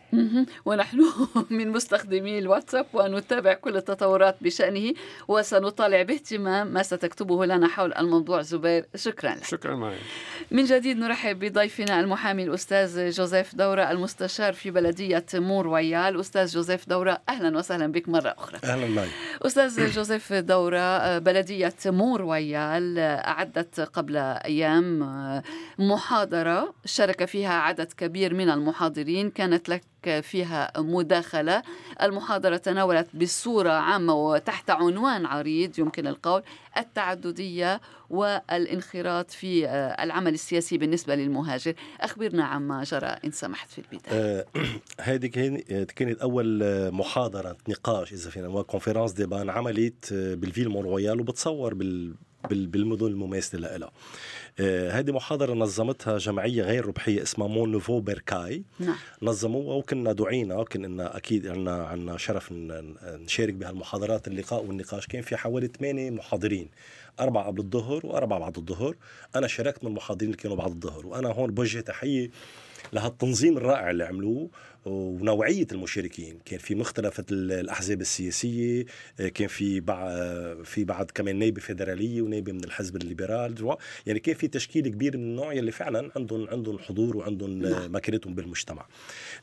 [0.64, 1.00] ونحن
[1.50, 4.92] من مستخدمي الواتساب ونتابع كل التطورات بشأنه.
[5.52, 8.86] وسنطالع باهتمام ما ستكتبه لنا حول الموضوع زبير.
[8.94, 9.44] شكرا لك.
[9.44, 9.98] شكرا مي.
[10.50, 16.20] من جديد نرحب بضيفنا المحامي الأستاذ جوزيف دورة المستشار في بلدية مون رويال.
[16.20, 18.58] أستاذ جوزيف دورة أهلا وسهلا بك مرة أخرى.
[18.64, 19.08] أهلا مي.
[19.42, 25.02] أستاذ جوزيف دورة بلدية مون رويال أعدت قبل أيام
[25.78, 29.30] محاضرة شارك فيها عدد كبير من المحاضرين.
[29.30, 31.62] كانت لك فيها مداخلة.
[32.02, 36.42] المحاضرة تناولت بصورة عامة وتحت عنوان عريض يمكن القول
[36.76, 39.68] التعددية والانخراط في
[40.02, 41.74] العمل السياسي بالنسبة للمهاجر.
[42.00, 44.46] أخبرنا عما جرى إن سمحت في البداية.
[45.00, 45.26] هذه
[45.96, 46.62] كانت أول
[46.92, 52.14] محاضرة نقاش إذا فينا conférence-débat عملت بال ville مونرويال وبتصور بال
[52.50, 53.92] بالمدن المماثله لها
[54.98, 58.96] هذه محاضرة نظمتها جمعية غير ربحية اسمها مون نوفو بيركاي نعم.
[59.22, 65.06] نظموها وكنا دعينا كنا أكيد عنا, عنا شرف نشارك بهالمحاضرات اللقاء والنقاش.
[65.06, 66.70] كان في حوالي ثمانية محاضرين
[67.20, 68.96] أربعة قبل الظهر وأربعة بعد الظهر.
[69.36, 72.30] أنا شاركت من المحاضرين اللي كانوا بعد الظهر وأنا هون بوجه تحية
[72.92, 74.50] لهالتنظيم الرائع اللي عملوه
[74.84, 76.38] ونوعية المشاركين.
[76.44, 78.84] كان في مختلف الأحزاب السياسية
[79.34, 80.12] كان في بعض
[80.64, 83.76] في بعض كمان نايبة فيدرالية ونايبة من الحزب ال libéral.
[84.06, 87.62] يعني كان في تشكيل كبير من النوع يلي فعلا عندهم عندهم حضور وعندهم
[87.94, 88.86] مكانتهم بالمجتمع.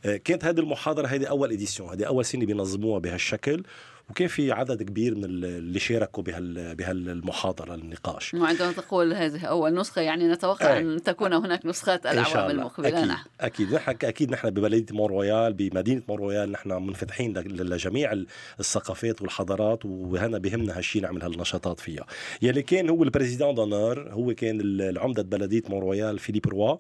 [0.03, 3.63] كانت هذه المحاضرة هذه أول édition هذه أول سنة بينظموها بهالشكل.
[4.09, 10.01] وكان في عدد كبير من اللي شاركوا بهال بهالمحاضرة النقاش وعندما تقول هذه أول نسخة
[10.01, 10.79] يعني نتوقع أي.
[10.79, 13.23] أن تكون هناك نسخات الأعوام المقبلة أكيد نعم.
[13.41, 18.23] أكيد نحن أكيد نحن ببلديه مون رويال بمدينة مون رويال نحن منفتحين لجميع
[18.59, 22.05] الثقافات والحضارات وهنا بهمنا هالشيء نعمل هالنشاطات فيها
[22.41, 26.77] يلي كان هو ال président d'honneur هو كان العمدة بلدية مون رويال فيليب روا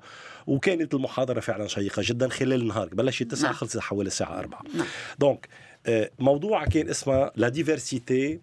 [0.47, 3.53] وكانت المحاضرة فعلا شيقة جدا خلال النهار بلشت 9 نعم.
[3.53, 4.87] خلصت حوالي الساعة 4 نعم.
[5.19, 5.47] donc
[6.19, 8.39] موضوع كان اسمه la diversité et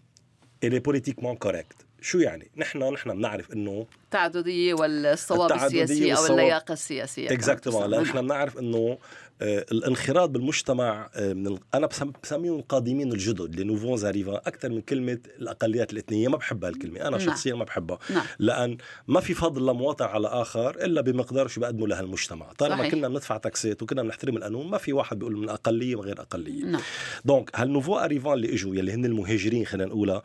[0.65, 7.33] le politiquement correct شو يعني؟ نحن نحن بنعرف إنه التعددية والصواب السياسي أو اللياقة السياسية.
[7.33, 8.99] exactement نحن بنعرف إنه
[9.43, 11.89] الانخراط بالمجتمع من أنا
[12.23, 17.19] بسميهم القادمين الجدد les nouveaux arrivants أكثر من كلمة الأقليات الإثنية ما بحبها الكلمة أنا
[17.19, 18.25] شخصيا ما بحبها نعم.
[18.39, 18.77] لأن
[19.09, 22.93] ما في فضل لمواطن على آخر إلا بمقدار شو بيقدموا لهالمجتمع طالما صحيح.
[22.93, 26.81] كنا بندفع تاكسات وكنا بنحترم القانون ما في واحد بيقول من أقلية وغير أقلية نعم.
[27.25, 30.23] donc هال nouveaux arrivants اللي إجوا يلي هن المهاجرين خلينا نقولها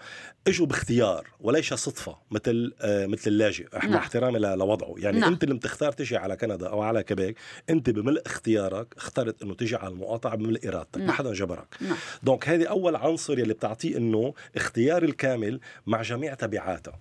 [0.48, 4.00] إجوا باختيار وليس صدفة مثل آه مثل اللاجئ إحنا نعم.
[4.00, 5.34] احترامي لوضعه يعني نعم.
[5.34, 7.38] أنت اللي بتختار تجي على كندا أو على كيبيك
[7.70, 11.16] أنت بملء اختيارك اخترت إنه تجي على المقاطعة بملء ارادتك ما نعم.
[11.16, 11.98] حدا جبرك نعم.
[12.24, 17.00] donc هذه أول عنصر يلي بتعطيه إنه اختيار الكامل مع جميع تبعاتها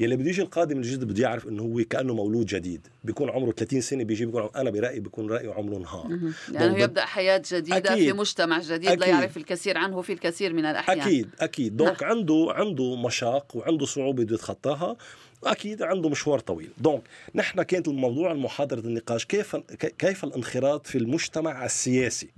[0.00, 3.80] يلي بده يجي القادم الجديد بده يعرف إنه هو كأنه مولود جديد بيكون عمره 30
[3.80, 8.12] سنة بيجي بيكون أنا برأيي بيكون رأيه عمره نهار لأنه يعني يبدأ حياة جديدة أكيد.
[8.12, 9.00] في مجتمع جديد أكيد.
[9.00, 12.12] لا يعرف الكثير عنه في الكثير من الأحيان أكيد أكيد donc نعم.
[12.12, 14.96] عنده عنده مشاق وعنده صعوبة بده يتخطاها
[15.44, 16.70] أكيد عنده مشوار طويل.
[16.78, 17.02] دونك
[17.34, 19.56] نحن كانت الموضوع المحاضرة النقاش كيف
[19.98, 22.28] كيف الانخراط في المجتمع السياسي؟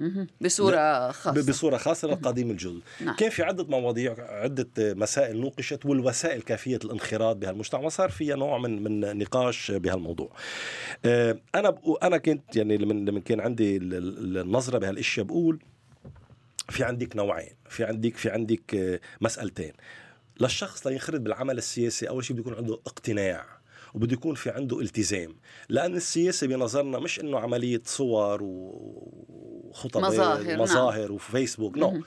[0.40, 1.42] بصورة خاصة.
[1.42, 2.80] بصورة خاصة للقديم الجدد.
[3.00, 3.16] نعم.
[3.16, 8.82] كان في عدة مواضيع عدة مسائل نوقشت والوسائل كيفيه الانخراط بهالمجتمع وصار فيها نوع من
[8.82, 10.30] من نقاش بهالموضوع.
[11.54, 15.58] أنا أنا كنت يعني لما كان عندي النظرة بهالإشياء بقول
[16.68, 19.72] في عندك نوعين في عندك في عندك مسألتين.
[20.40, 23.60] للشخص لينخرط بالعمل السياسي أول شيء بده يكون عنده اقتناع
[23.94, 25.36] وبده يكون في عنده التزام
[25.68, 31.14] لأن السياسة بنظرنا مش إنه عملية صور وخطب مظاهر ومظاهر نعم.
[31.14, 32.04] وفيسبوك non non.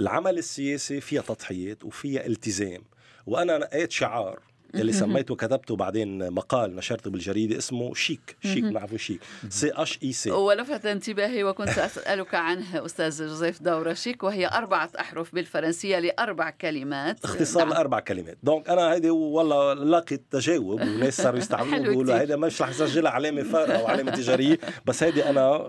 [0.00, 2.82] العمل السياسي فيها تضحيات وفيها التزام
[3.26, 8.36] وأنا نقيت شعار اللي سميته كتبته بعدين مقال نشرته بالجريدة اسمه CHIC.
[8.42, 9.20] CHIC بنعرفه CHIC.
[9.48, 10.30] C H I C.
[10.30, 17.24] ولفت انتباهي وكنت أسألك عنه أستاذ جوزيف دورة شيك وهي أربعة أحرف بالفرنسية لأربع كلمات.
[17.24, 17.72] اختصار نعم.
[17.72, 18.38] لاربع كلمات.
[18.42, 23.42] donc أنا هيدي والله لقيت تجاوب وناس صاروا يستعملوها بيقولوا هيدا مش رح يسجلها علامة
[23.42, 24.58] فارقه أو علامة تجارية.
[24.86, 25.66] بس هيدي أنا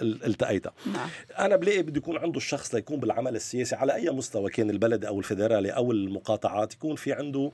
[0.00, 0.72] التقيتها.
[0.86, 1.08] نعم.
[1.38, 5.18] أنا بلاقي بده يكون عنده الشخص ليكون بالعمل السياسي على أي مستوى كان البلد أو
[5.18, 7.52] الفدرالي أو المقاطعات يكون في عنده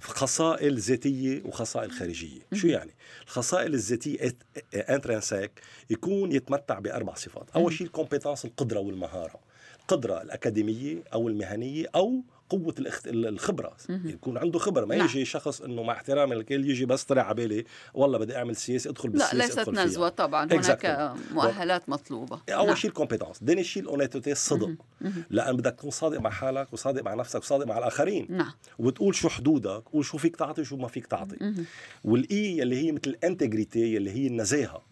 [0.00, 2.40] خصائل ذاتية وخصائل خارجية.
[2.52, 4.36] شو يعني؟ الخصائل الذاتية
[4.74, 5.50] intrinsèques
[5.90, 7.50] يكون يتمتع بأربع صفات.
[7.56, 9.40] أول شيء ال compétence القدرة والمهارة.
[9.80, 12.22] القدرة الأكاديمية أو المهنية أو
[12.54, 12.74] قوة
[13.06, 13.76] الخبرة.
[13.88, 14.84] يكون عنده خبرة.
[14.84, 15.06] ما نعم.
[15.06, 17.64] يجي شخص إنه مع احترامي الكل يجي بس طلع على بالي
[17.94, 20.52] والله بدي أعمل سياسة أدخل بالسياسة لا ليست نزوة طبعا.
[20.52, 22.40] هناك مؤهلات مطلوبة.
[22.48, 22.76] أول نعم.
[22.76, 23.38] شيء ال compétence.
[23.46, 24.70] ثاني شيء ال honnêteté الصدق.
[25.30, 28.26] لأن بدك تكون صادق مع حالك وصادق مع نفسك وصادق مع الآخرين.
[28.30, 28.52] نعم.
[28.78, 31.54] وتقول شو حدودك قول شو فيك تعطي وشو ما فيك تعطي.
[32.04, 34.82] وال I اللي هي مثل ال intégrité اللي هي النزاهة.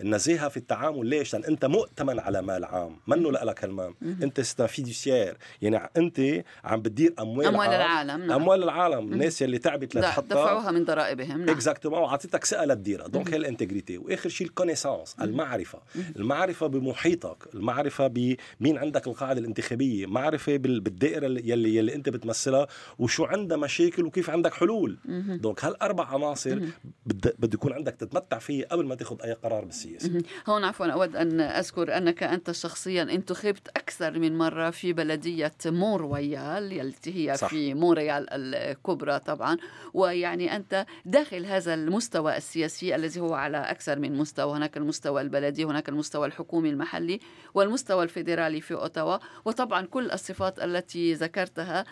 [0.00, 2.96] النزاهة في التعامل ليش؟ لأن أنت مؤتمن على مال عام.
[3.06, 8.20] منه لك المال أنت fiduciaire يعني أنت عم بتدير أموال أموال العالم.
[8.20, 8.32] نعم.
[8.32, 9.12] أموال العالم.
[9.12, 10.26] الناس اللي تعبت لتحطها.
[10.26, 11.50] دفعوها من ضرائبهم نعم.
[11.50, 15.78] exactement وعطيتك ثقه لتديرها donc هي ال intégrité وآخر شيء ال connaissance المعرفة.
[16.16, 17.36] المعرفة بمحيطك.
[17.54, 20.06] المعرفة بمين عندك القاعدة الانتخابية.
[20.06, 22.66] معرفة بالدائرة يلي يلي أنت بتمثلها.
[22.98, 24.98] وشو عندها مشاكل وكيف عندك حلول.
[25.40, 26.60] donc هالأربع عناصر
[27.06, 30.22] بده يكون عندك تتمتع فيه قبل ما تاخذ أي قرار بالسياسة.
[30.48, 36.72] هون عفوا أود أن أذكر أنك أنت شخصيا انتخبت أكثر من مرة في بلدية مونرويال
[36.84, 37.48] التي هي صح.
[37.48, 39.56] في مونريال الكبرى طبعا.
[39.94, 44.56] ويعني أنت داخل هذا المستوى السياسي الذي هو على أكثر من مستوى.
[44.56, 47.20] هناك المستوى البلدي هناك المستوى الحكومي المحلي
[47.54, 49.18] والمستوى الفيدرالي في أوتاوا.
[49.44, 51.84] وطبعا كل الصفات التي ذكرتها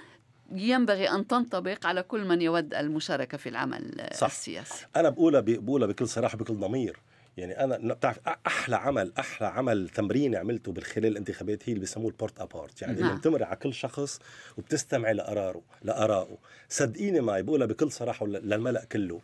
[0.53, 4.27] ينبغي أن تنطبق على كل من يود المشاركة في العمل صح.
[4.27, 4.87] السياسي.
[4.97, 6.99] أنا بقولها بقولها بكل صراحة بكل ضمير.
[7.37, 12.41] يعني أنا بتعرف أحلى عمل أحلى عمل تمرين عملته بالخلال الانتخابات هي اللي بيسموه ال
[12.41, 12.83] porte-à-porte.
[12.83, 13.19] يعني نعم.
[13.19, 14.19] بتمر على كل شخص
[14.59, 16.39] وبتستمع لقراره لأرائه.
[16.69, 19.21] صدقيني معي بقولها بكل صراحة للملأ كله.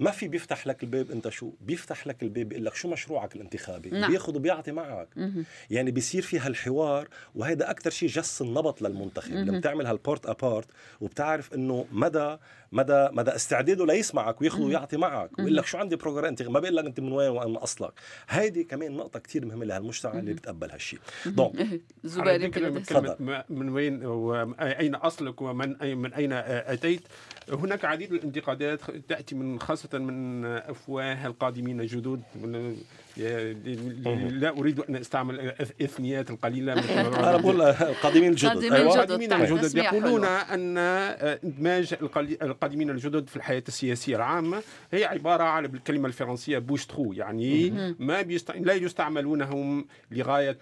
[0.00, 3.90] ما في بيفتح لك الباب انت شو؟ بيفتح لك الباب بيقول لك شو مشروعك الانتخابي؟
[3.90, 4.10] نعم.
[4.10, 5.08] بياخذ وبيعطي معك.
[5.16, 5.44] مه.
[5.70, 9.32] يعني بيصير في هالحوار وهذا أكثر شيء جس النبض للمنتخب.
[9.32, 9.40] مه.
[9.40, 10.68] لما تعمل هال porte-à-porte
[11.00, 12.36] وبتعرف إنه مدى
[12.72, 15.38] مدى مدى استعداده ليسمعك وياخذ ويعطي معك.
[15.38, 17.92] ويقول لك شو عندي programme انت ما بيقول لك أنت من وين وين أصلك.
[18.28, 21.80] هيدي كمان نقطة كثير مهمة لهالمجتمع اللي بتقبل هالشيء donc
[22.88, 27.02] كلمه من وين واين أصلك ومن من أين أتيت؟
[27.52, 32.22] هناك عديد من الانتقادات تأتي من خاصة من أفواه القادمين الجدد
[34.30, 36.72] لا أريد أن أستعمل الإثنيات القليلة
[37.28, 38.64] أنا بقول القادمين الجدد.
[38.64, 41.94] القادمين الجدد يقولون أن إدماج
[42.42, 48.50] القادمين الجدد في الحياة السياسية العامة هي عبارة على بالكلمة الفرنسية bouche-trou يعني ما بيست...
[48.50, 50.58] لا يستعملونهم لغاية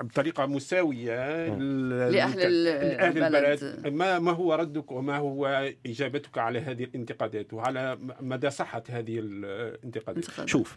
[0.00, 3.86] بطريقة مساوية لأهل البلد.
[3.86, 5.70] ما ما هو ردك وما هو
[6.00, 10.76] إجابتك على هذه الانتقادات وعلى مدى صحة هذه الانتقادات؟ شوف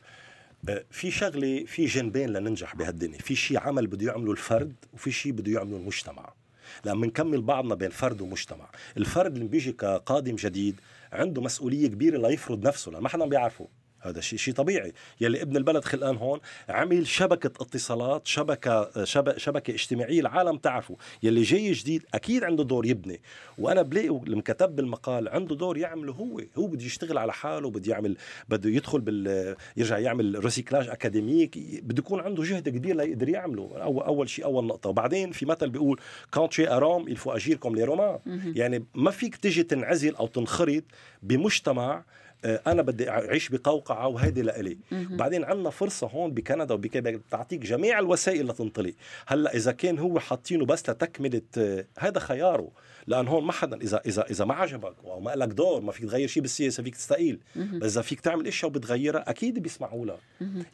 [0.70, 3.18] آه، في شغلة في جنبين لننجح بهالدنيا.
[3.18, 6.34] في شيء عمل بده يعمله الفرد وفي شيء بده يعمله المجتمع.
[6.86, 8.70] لما نكمل بعضنا بين فرد ومجتمع.
[8.98, 10.76] الفرد اللي بيجي كقادم جديد
[11.14, 13.68] عنده مسؤولية كبيرة ليفرض نفسه لما حدا بيعرفه.
[14.04, 14.94] هذا شيء شيء طبيعي.
[15.22, 16.40] يلي ابن البلد خلقان هون
[16.70, 20.98] عمل شبكة اتصالات شبكة شبكة, شبكة اجتماعية العالم تعرفه.
[21.24, 23.22] يلي جاي جديد أكيد عنده دور يبني.
[23.58, 26.42] وأنا بلاقي لما كتب بالمقال عنده دور يعمله هو.
[26.58, 28.18] هو بده يشتغل على حاله بده يعمل
[28.50, 33.72] بده يدخل بال يرجع يعمل recyclage académique بده يكون عنده جهد كبير ليقدر يعمله.
[33.76, 34.90] أول, أول شيء أول نقطة.
[34.90, 36.00] وبعدين في مثل بيقول
[36.34, 38.20] quand t'es à Rome il faut agir comme les Romains
[38.56, 40.84] يعني ما فيك تجي تنعزل أو تنخرط
[41.24, 42.04] بمجتمع
[42.46, 44.78] أنا بدي أعيش بقوقعة وهيدي لإلي.
[44.92, 48.94] بعدين عندنا فرصة هون بكندا وبكيبك بتعطيك جميع الوسائل لتنطلق.
[49.28, 52.70] هلأ إذا كان هو حاطينه بس لتكملة آه، هذا خياره.
[53.08, 56.06] لأن هون ما حدا إذا إذا إذا ما عجبك أو ما لك دور ما فيك
[56.06, 57.40] تغير شيء بالسياسة فيك تستقيل.
[57.56, 60.20] بس إذا فيك تعمل إشياء وبتغيرها أكيد بيسمعوا لك.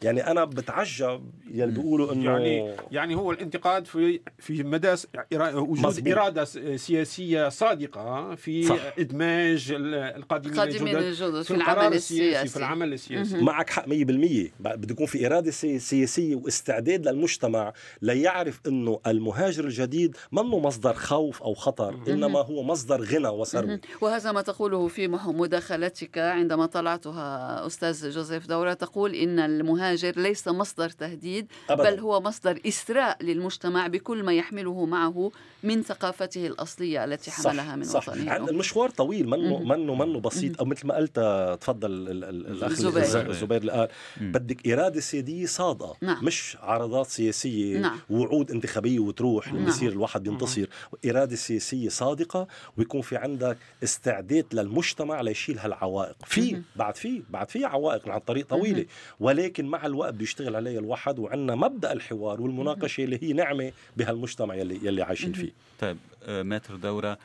[0.01, 4.95] يعني أنا بتعجب يلي بيقولوا إنه يعني يعني هو الانتقاد في في مدى
[5.33, 6.17] وجود مزبوط.
[6.17, 8.93] إرادة سياسية صادقة في صح.
[8.99, 13.37] إدماج القادمين الجدد في العمل السياسي في العمل السياسي.
[13.37, 20.59] معك حق 100% بده يكون في إرادة سياسية واستعداد للمجتمع ليعرف إنه المهاجر الجديد منه
[20.59, 21.99] مصدر خوف أو خطر.
[22.25, 23.79] إنما هو مصدر غنى وثروة.
[24.01, 28.73] وهذا ما تقوله في مداخلتك عندما طلعتها أستاذ جوزيف دورة.
[28.73, 31.91] تقول إن المهاجر ليس مصدر تهديد أبداً.
[31.91, 35.31] بل هو مصدر إسراء للمجتمع بكل ما يحمله معه
[35.63, 38.09] من ثقافته الأصلية التي حملها من صح.
[38.09, 38.35] وطنه.
[38.35, 40.59] المشوار طويل منه منه منه بسيط.
[40.59, 41.19] أو مثل ما قلت
[41.61, 43.87] تفضل الأخ الزبير, الزبير اللي قال
[44.21, 45.97] بدك إرادة سيادية صادقة.
[46.01, 46.25] نعم.
[46.25, 47.99] مش عرضات سياسية نعم.
[48.09, 49.69] ووعود انتخابية وتروح لما نعم.
[49.69, 50.65] يصير الواحد بينتصر
[51.05, 52.47] إرادة سياسية صادقة
[52.77, 56.15] ويكون في عندك استعداد للمجتمع ليشيل هالعوائق.
[56.25, 58.85] في بعد في بعد في عوائق عن طريق طويلة.
[59.19, 64.79] ولكن مع الوقت بيشتغل عليها الواحد وعندنا مبدأ الحوار والمناقشة اللي هي نعمة بهالمجتمع يلي
[64.83, 65.51] يلي عايشين فيه.
[65.79, 67.17] طيب آه، ماتر دورة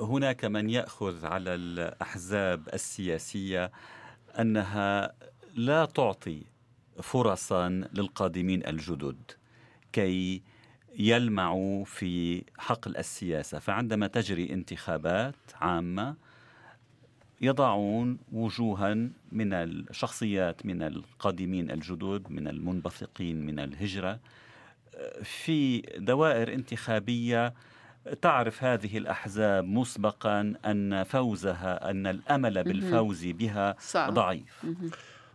[0.00, 3.72] هناك من يأخذ على الأحزاب السياسية
[4.38, 5.12] أنها
[5.54, 6.42] لا تعطي
[7.02, 9.16] فرصا للقادمين الجدد
[9.92, 10.42] كي
[10.98, 13.58] يلمعوا في حقل السياسة.
[13.58, 16.16] فعندما تجري انتخابات عامة
[17.40, 18.94] يضعون وجوها
[19.32, 24.20] من الشخصيات من القادمين الجدد من المنبثقين من الهجرة.
[25.22, 27.54] في دوائر انتخابية
[28.22, 34.14] تعرف هذه الأحزاب مسبقا أن فوزها أن الأمل بالفوز بها صعب.
[34.14, 34.66] ضعيف.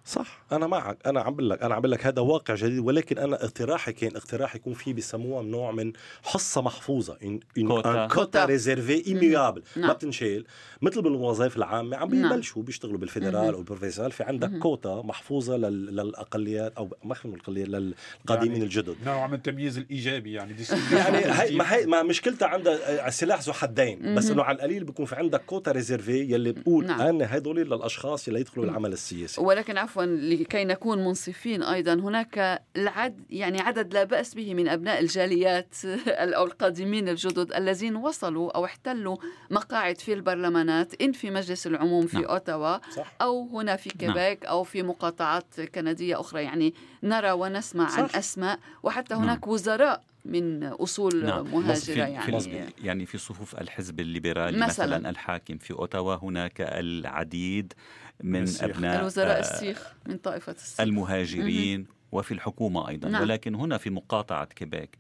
[0.06, 0.43] صح.
[0.51, 0.97] أنا معك.
[1.06, 4.16] أنا عم بقول لك أنا عم بقول لك هذا واقع جديد ولكن أنا اقتراحي كان
[4.16, 5.93] اقتراح يكون فيه بسموها نوع من
[6.24, 8.45] حصة محفوظة un quota, quota.
[8.45, 9.93] réservé immuable ما نعم.
[9.93, 10.45] بتنشال.
[10.82, 12.30] مثل بالوظائف العامة عم نعم.
[12.30, 13.64] بيبلشوا بيشتغلوا بال fédéral أو
[14.10, 18.95] في عندك كوتا محفوظة للأقليات أو ما خلينا الأقليات للقادمين يعني الجدد.
[19.06, 20.56] نوع من التمييز الإيجابي يعني.
[20.91, 24.16] يعني هي ما هي ما مشكلتها عندها سلاح ذو حدين.
[24.16, 27.01] بس إنه على القليل بيكون في عندك كوتا réservé يلي بقول نعم.
[27.01, 29.41] أنا هدول للأشخاص اللي يدخلوا العمل السياسي.
[29.41, 35.00] ولكن عفوا لكي نكون منصفين أيضا هناك العد يعني عدد لا بأس به من أبناء
[35.00, 35.76] الجاليات
[36.08, 39.18] أو القادمين الجدد الذين وصلوا أو احتلوا
[39.52, 42.26] مقاعد في البرلمانات إن في مجلس العموم في نعم.
[42.26, 43.14] أوتاوا صح.
[43.22, 44.14] أو هنا في نعم.
[44.14, 44.52] كيبيك نعم.
[44.52, 46.74] أو في مقاطعات كندية أخرى يعني
[47.04, 48.00] نرى ونسمع صح.
[48.00, 49.54] عن أسماء وحتى هناك نعم.
[49.54, 51.48] وزراء من أصول نعم.
[51.54, 57.74] مهاجرة يعني في يعني في صفوف الحزب الليبرالي مثلا, مثلا الحاكم في أوتاوا هناك العديد
[58.24, 58.63] من السيخ.
[58.63, 63.21] أبناء الوزراء السيخ من طائفة السيخ المهاجرين م- وفي الحكومة أيضا نعم.
[63.21, 64.97] ولكن هنا في مقاطعة كيبيك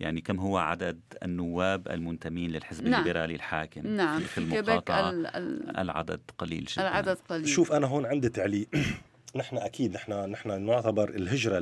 [0.00, 3.00] يعني كم هو عدد النواب المنتمين للحزب نعم.
[3.00, 4.20] الليبرالي الحاكم نعم.
[4.20, 8.68] في المقاطعة ال ال العدد قليل جدا العدد قليل شوف أنا هون عندي تعليق
[9.36, 11.58] نحن أكيد نحن نحن نعتبر الهجرة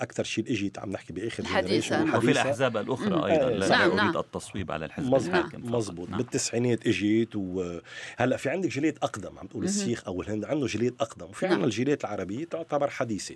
[0.00, 4.16] أكثر شيء اجت عم نحكي باخر حديثا وفي الاحزاب الاخرى أيضا لا نعم اريد نعم.
[4.16, 6.18] التصويب على الحزب مزبوط الحاكم مزبوط نعم.
[6.18, 11.26] بالتسعينات اجت وهلا في عندك جيلات اقدم عم تقول السيخ أو الهند عنده جيلات اقدم
[11.26, 11.68] وفي عندنا نعم.
[11.68, 13.34] الجيلات العربيه تعتبر حديثه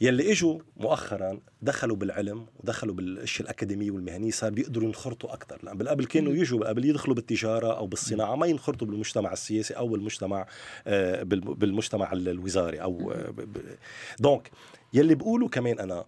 [0.00, 6.04] يلي اجوا مؤخرا دخلوا بالعلم ودخلوا بالاشياء الاكاديميه والمهنيه صار بيقدروا ينخرطوا أكثر لأن بالقبل
[6.04, 10.46] كانوا يجوا قبل يدخلوا بالتجاره أو بالصناعه ما ينخرطوا بالمجتمع السياسي أو بالمجتمع
[10.86, 13.34] آه، بالمجتمع الوزاري أو آه،
[14.20, 14.50] دونك
[14.94, 16.04] يلي بقولوا كمان أنا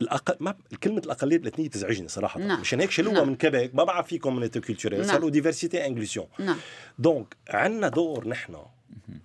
[0.00, 2.60] الأقل ما كلمة الأقلية الإثنية تزعجني صراحة نعم.
[2.60, 3.28] مشان هيك شالوها نعم.
[3.28, 5.08] من كيبيك ما بعرف في كوميونيتي كولتوريل نعم.
[5.08, 6.56] صاروا ديفرسيتي انجليسيون نعم.
[6.98, 8.56] دونك عندنا دور نحن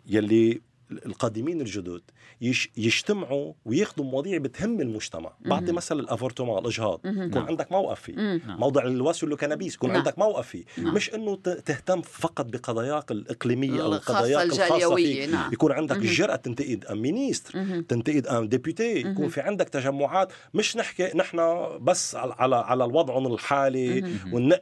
[0.07, 0.61] يلي
[0.91, 2.01] القادمين الجدد
[2.41, 5.33] يش يجتمعوا وياخذوا مواضيع بتهم المجتمع.
[5.45, 7.45] بعطي مثل الأفورتوما الاجهاض يكون نعم.
[7.45, 8.59] عندك موقف فيه نعم.
[8.59, 9.97] موضع الواسع والكنابيس يكون نعم.
[9.97, 10.93] عندك موقف فيه نعم.
[10.93, 15.53] مش إنه تهتم فقط بقضاياك الإقليمية أو القضاياك الخاصة فيه نعم.
[15.53, 20.31] يكون عندك الجرأه تنتقد أم مينيستر تنتقد أم ديبيوتي يكون في عندك تجمعات.
[20.53, 21.37] مش نحكي نحن
[21.81, 24.19] بس على على الوضع الحالي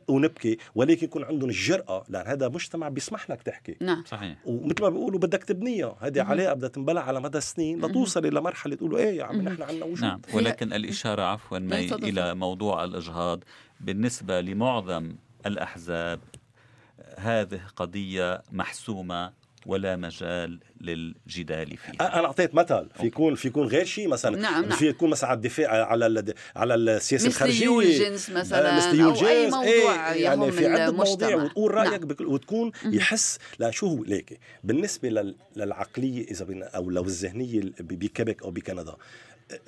[0.08, 0.58] ونبكي.
[0.76, 3.76] ولكن يكون عندهم الجرأه لأن هذا مجتمع بيسمح لك تحكي.
[3.82, 4.04] نعم.
[4.06, 4.38] صحيح.
[4.46, 5.98] ومثل ما بيقولوا بدك تبنيها.
[6.22, 9.62] هذه علاقه بدها تنبلع على مدى السنين لتوصل إلى مرحلة تقولوا إيه يا عم نحن
[9.62, 10.02] عندنا وجود.
[10.02, 13.44] نعم ولكن الإشارة عفوا ما إلى موضوع الإجهاض.
[13.80, 15.16] بالنسبة لمعظم
[15.46, 16.20] الأحزاب
[17.18, 19.34] هذه قضية محسومة
[19.68, 22.20] ولا مجال للجدال فيها.
[22.20, 22.88] أنا أعطيت مثل.
[22.96, 24.38] في يكون في يكون غير شيء مثلا.
[24.38, 24.78] نعم نعم.
[24.78, 27.78] في يكون مثلا على الدفاع على على السياسة الخارجية.
[27.78, 32.32] مثل الجنس مثلا مثل أو أي موضوع إيه يعني في عدة مواضيع وتقول رأيك نعم.
[32.34, 38.52] وتكون يحس لا شو هو ليك؟ بالنسبة للعقلية إذا بنا أو لو الذهنية بكيبك أو
[38.52, 38.96] بكندا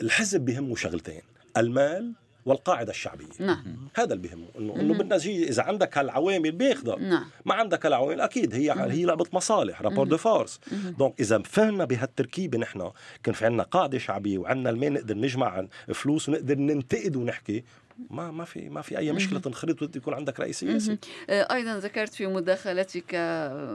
[0.01, 1.21] الحزب بهمه شغلتين.
[1.57, 2.13] المال
[2.49, 3.25] والقاعدة الشعبية.
[3.39, 3.77] نعم.
[3.95, 7.25] هذا اللي بيهمه انه إنه بالنتيجه إذا عندك هالعوامل بياخذها نعم.
[7.45, 8.81] ما عندك هالعوامل أكيد هي مم.
[8.81, 12.91] هي لعبة مصالح rapport de force donc إذا فهمنا بهالتركيبة نحن
[13.23, 17.63] كان في عندنا قاعدة شعبية وعندنا المال نقدر نجمع فلوس ونقدر ننتقد ونحكي
[18.09, 20.97] ما ما في ما في أي مشكلة تنخرط وأنت يكون عندك رئيس سياسي.
[21.29, 23.15] أيضا ذكرت في مداخلتك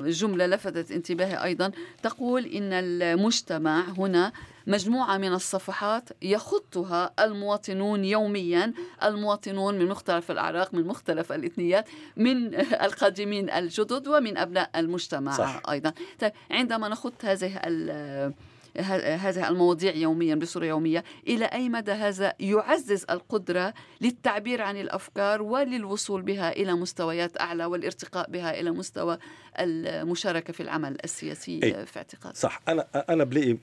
[0.05, 1.71] جملة لفتت انتباهي أيضا
[2.03, 4.33] تقول إن المجتمع هنا
[4.67, 12.55] مجموعة من الصفحات يخطها المواطنون يوميا المواطنون من مختلف الأعراق من مختلف الإثنيات من
[12.87, 15.63] القادمين الجدد ومن أبناء المجتمع صح.
[15.71, 17.61] أيضا طيب عندما نخط هذه
[18.77, 26.23] هذه المواضيع يوميا بصورة يومية إلى أي مدى هذا يعزز القدرة للتعبير عن الأفكار وللوصول
[26.23, 29.19] بها إلى مستويات أعلى والارتقاء بها إلى مستوى
[29.61, 31.87] المشاركة في العمل السياسي أي.
[31.87, 33.57] في اعتقاد صح أنا أنا بلاقي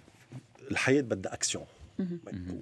[0.71, 1.65] الحياة بدها اكسيون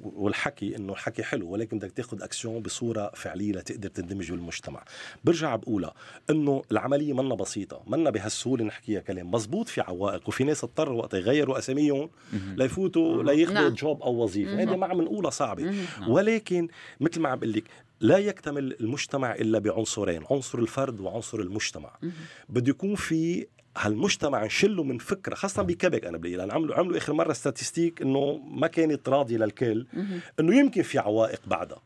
[0.04, 4.86] والحكي إنه الحكي حلو ولكن بدك تاخذ اكسيون بصورة فعلية لتقدر تندمج بالمجتمع.
[5.24, 5.94] برجع بقولها
[6.30, 11.14] إنه العملية منا بسيطة منا بهالسهولة نحكيها كلام مزبوط في عوائق وفي ناس اضطروا وقت
[11.14, 13.74] يغيروا أساميهم ليفوتوا لياخذوا نعم.
[13.74, 14.62] جوب أو وظيفة.
[14.62, 15.64] هذه ما عم نقولها صعبة.
[15.64, 16.10] نعم.
[16.10, 16.68] ولكن
[17.00, 17.64] مثل ما عم بقول لك
[18.02, 21.98] لا يكتمل المجتمع إلا بعنصرين عنصر الفرد وعنصر المجتمع.
[22.50, 23.48] بده يكون في
[23.78, 28.38] هالمجتمع نشله من فكرة خاصة بكبك أنا بلاقي لأن عملوا عملوا آخر مرة ستاتستيك إنه
[28.38, 29.88] ما كانت راضية للكل
[30.40, 31.82] إنه يمكن في عوائق بعدها.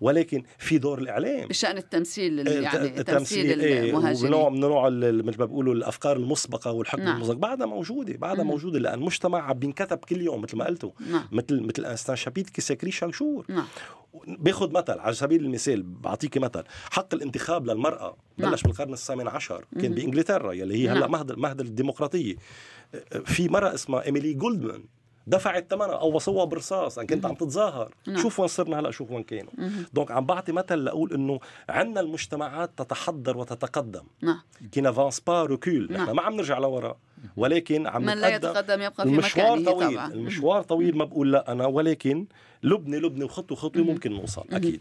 [0.00, 5.44] ولكن في دور الإعلام بشان التمثيل يعني تمثيل إيه المهاجرين ونوع من نوع مثل ما
[5.44, 7.16] بيقولوا الأفكار المسبقة والحكم نعم.
[7.16, 8.50] المسبق بعدها موجودة بعدها مم.
[8.50, 11.28] موجودة لأن المجتمع عم بينكتب كل يوم مثل ما قلتوا نعم.
[11.32, 13.66] مثل مثل un instant chapitre qui s'écrit chaque jour نعم.
[14.26, 18.50] باخذ مثل على سبيل المثال بعطيك مثل حق الانتخاب للمرأة نعم.
[18.50, 21.12] بلش بالقرن الثامن عشر كان بإنجلترا يلي هي هلأ نعم.
[21.12, 22.36] مهد مهد الديمقراطية
[23.24, 24.84] في مرأة اسمها إيميلي جولدمان
[25.26, 27.94] دفعت ثمنها أو وصوها برصاص إن كنت عم تتظاهر.
[28.06, 28.16] نعم.
[28.16, 29.52] شوف وين صرنا هلأ شوف وين كانوا
[29.92, 34.04] donc عم بعطي مثل لأقول إنه عندنا المجتمعات تتحضر وتتقدم.
[34.22, 34.40] نعم.
[34.72, 36.96] qui n'avance pas recule نحن ما عم نرجع لورا.
[37.36, 39.94] ولكن عم من لا يتقدم يبقى في المشوار طويل.
[39.94, 40.12] طبعا.
[40.12, 42.26] المشوار طويل ما بقول لا أنا ولكن
[42.62, 44.80] لبنة لبنة وخطوة خطوة ممكن نوصل أكيد.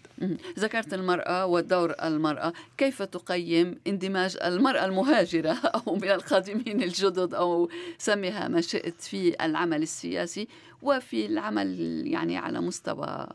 [0.60, 5.54] ذكرت المرأة ودور المرأة كيف تقيم اندماج المرأة المهاجرة
[5.88, 10.48] أو من القادمين الجدد أو سميها ما شئت في العمل السياسي
[10.82, 13.28] وفي العمل يعني على مستوى؟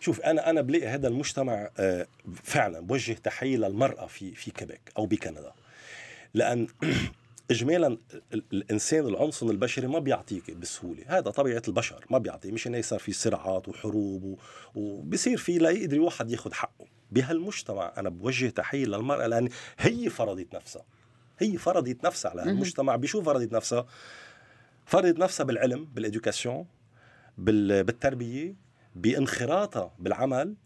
[0.00, 2.06] شوف أنا أنا بلاقي هذا المجتمع آه،
[2.42, 5.52] فعلا بوجه تحية للمرأة في في كيبيك أو بكندا.
[6.34, 6.66] لأن
[7.50, 7.98] اجمالا
[8.52, 11.04] الإنسان العنصر البشري ما بيعطيك بسهولة.
[11.06, 14.38] هذا طبيعة البشر ما بيعطي مش انه صار في صراعات وحروب
[14.74, 16.86] وبصير في لا يقدر واحد ياخذ حقه.
[17.10, 20.84] بهالمجتمع أنا بوجه تحية للمرأة لأن هي فرضت نفسها.
[21.38, 23.86] هي فرضت نفسها على المجتمع بشو فرضت نفسها؟
[24.86, 26.66] فرضت نفسها بالعلم بال éducation
[27.38, 28.56] بالتربية
[28.94, 30.56] بانخراطها بالعمل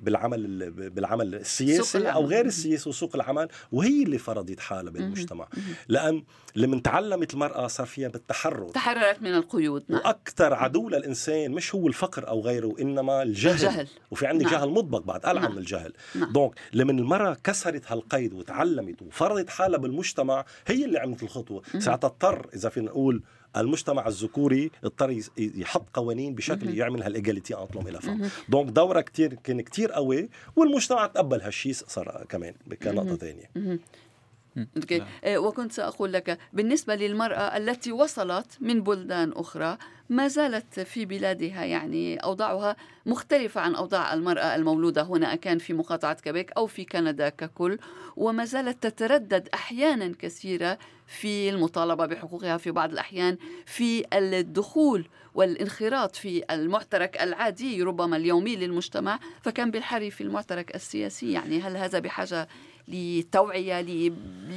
[0.00, 5.48] بالعمل بالعمل السياسي أو غير السياسي وسوق العمل وهي اللي فرضت حالها بالمجتمع.
[5.88, 6.24] لأن
[6.56, 10.00] لما تعلمت المرأة صار فيها بالتحرر تحررت من القيود نعم.
[10.00, 13.88] وأكثر عدو للإنسان مش هو الفقر أو غيره إنما الجهل, الجهل.
[14.10, 14.54] وفي عندك نعم.
[14.54, 15.52] جهل مطبق بعد العن نعم.
[15.52, 15.92] من الجهل.
[16.14, 16.32] نعم.
[16.32, 21.62] donc لما المرأة كسرت هالقيد وتعلمت وفرضت حالها بالمجتمع هي اللي عملت الخطوة.
[21.78, 23.22] ساعتها اضطر إذا فينا نقول
[23.56, 29.34] المجتمع الذكوري اضطر يحط قوانين بشكل يعمل هال égalité entre les femmes donc دورها كثير
[29.34, 33.50] كان كثير قوي والمجتمع تقبل هالشيء صار كمان كنقطه ثانية.
[35.24, 39.78] آه، وكنت سأقول لك بالنسبة للمرأة التي وصلت من بلدان أخرى
[40.10, 42.76] ما زالت في بلادها يعني أوضاعها
[43.06, 47.78] مختلفة عن أوضاع المرأة المولودة هنا كان في مقاطعة كيبيك أو في كندا ككل
[48.16, 53.36] وما زالت تتردد أحيانا كثيرة في المطالبة بحقوقها في بعض الأحيان
[53.66, 61.60] في الدخول والانخراط في المعترك العادي ربما اليومي للمجتمع فكان بالحري في المعترك السياسي يعني
[61.60, 62.48] هل هذا بحاجة
[62.88, 63.80] لتوعية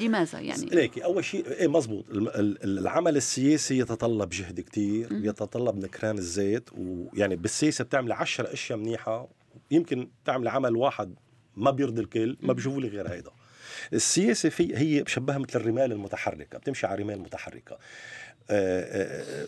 [0.01, 2.05] لماذا يعني؟ ليكي أول شيء إيه مزبوط.
[2.09, 9.27] العمل السياسي يتطلب جهد كتير يتطلب نكران الزيت ويعني بالسياسة بتعمل عشر أشياء منيحة
[9.71, 11.15] يمكن تعمل عمل واحد
[11.55, 13.31] ما بيرضي الكل ما بيشوفوا لي غير هيدا.
[13.93, 17.77] السياسة في هي بشبهها مثل الرمال المتحركة بتمشي على رمال متحركة.
[18.49, 19.47] آه، آه،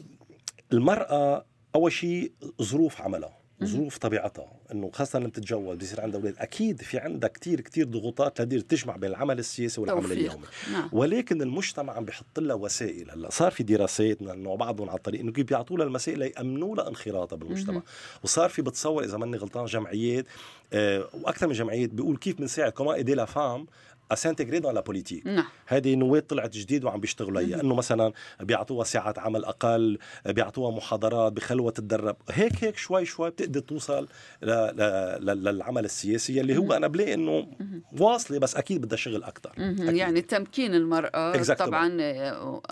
[0.74, 1.46] المرأة
[1.76, 3.45] أول شيء ظروف عملها.
[3.64, 8.42] ظروف طبيعتها إنه خاصة لما تتجوز بصير عندها أولاد أكيد في عندها كثير كثير ضغوطات
[8.42, 10.18] لدير تجمع بين العمل السياسي والعمل توفيق.
[10.18, 10.46] اليومي.
[10.72, 10.90] نعم.
[10.92, 13.12] ولكن المجتمع عم بيحط لها وسائل.
[13.12, 16.88] هلأ صار في دراسات إنه بعضهم على الطريق إنه كيف بيعطوا لها المسائل ليأمنوا لها
[16.88, 17.82] انخراطها بالمجتمع.
[18.24, 20.26] وصار في بتصور إذا ماني غلطان جمعيات
[20.74, 23.68] آه وأكثر من جمعيات بيقول كيف بنساعد comment aider la femme
[24.12, 25.46] à s'intégrer dans la politique نعم.
[25.68, 31.34] هذه نواه طلعت جديد وعم بيشتغلوا هي إنه مثلا بيعطوها ساعات عمل أقل بيعطوها محاضرات
[31.34, 32.16] بخلوها تتدرب.
[32.32, 34.08] هيك هيك شوي شوي بتقدر توصل
[34.42, 34.52] ل...
[34.52, 35.44] ل...
[35.44, 37.48] للعمل السياسي اللي هو أنا بلاقي إنه
[38.00, 41.34] واصلة بس أكيد بدها شغل أكثر يعني تمكين المرأة.
[41.34, 41.54] Exactly.
[41.54, 41.98] طبعا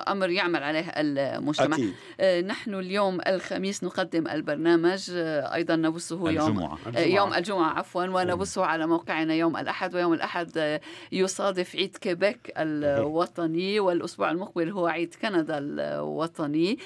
[0.08, 1.76] أمر يعمل عليه المجتمع.
[1.76, 1.94] أكيد.
[2.20, 6.80] آه، نحن اليوم الخميس نقدم البرنامج آه، أيضا نبثه يوم الجمعة.
[6.98, 7.80] يوم الجمعة.
[7.80, 10.80] عفوا ونبثه على موقعنا يوم الأحد ويوم الأحد
[11.24, 16.78] يصادف عيد كيبيك الوطني والأسبوع المقبل هو عيد كندا الوطني.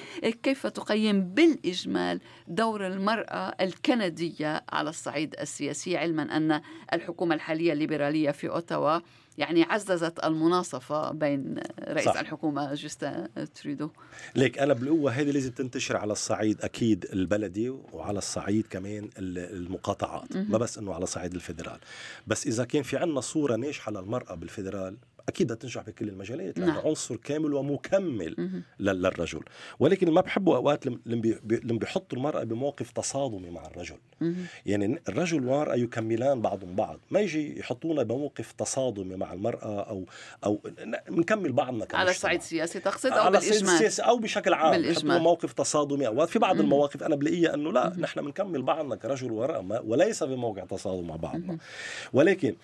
[0.44, 6.62] كيف تقيم بالإجمال دور المرأة الكندية على الصعيد السياسي؟ علما أن
[6.94, 9.00] الحكومة الحالية الليبرالية في أوتاوا
[9.38, 12.20] يعني عززت المناصفة بين رئيس صح.
[12.20, 13.90] الحكومة جوستن تريدو
[14.36, 20.58] ليك أنا بالقوة هذه لازم تنتشر على الصعيد أكيد البلدي وعلى الصعيد كمان المقاطعات ما
[20.58, 21.80] بس أنه على صعيد الفيدرال.
[22.28, 24.98] بس إذا كان في عنا صورة ناجحة للمرأة بالفيدرال
[25.28, 26.88] أكيد تنجح بكل المجالات لأنه نعم.
[26.88, 29.42] عنصر كامل ومكمل للرجل.
[29.80, 33.98] ولكن ما بحبوا أوقات لما بيحطوا المرأة بموقف تصادمي مع الرجل.
[34.66, 37.00] يعني الرجل والمراه يكملان بعضهم بعض.
[37.12, 40.06] ما يجي يحطونا بموقف تصادمي مع المرأة أو
[40.46, 40.62] أو
[41.10, 42.00] نكمل بعضنا كمجتمع.
[42.00, 44.72] على الصعيد السياسي تقصد أو على بالإجمال؟ السياسي أو بشكل عام.
[44.72, 45.22] بالإجمال.
[45.22, 46.30] موقف تصادمي أوقات.
[46.30, 51.08] في بعض المواقف أنا بلاقيها إنه لا نحن بنكمل بعضنا كرجل ومراه وليس بموقع تصادم
[51.08, 51.58] مع بعضنا.
[52.14, 52.56] ولكن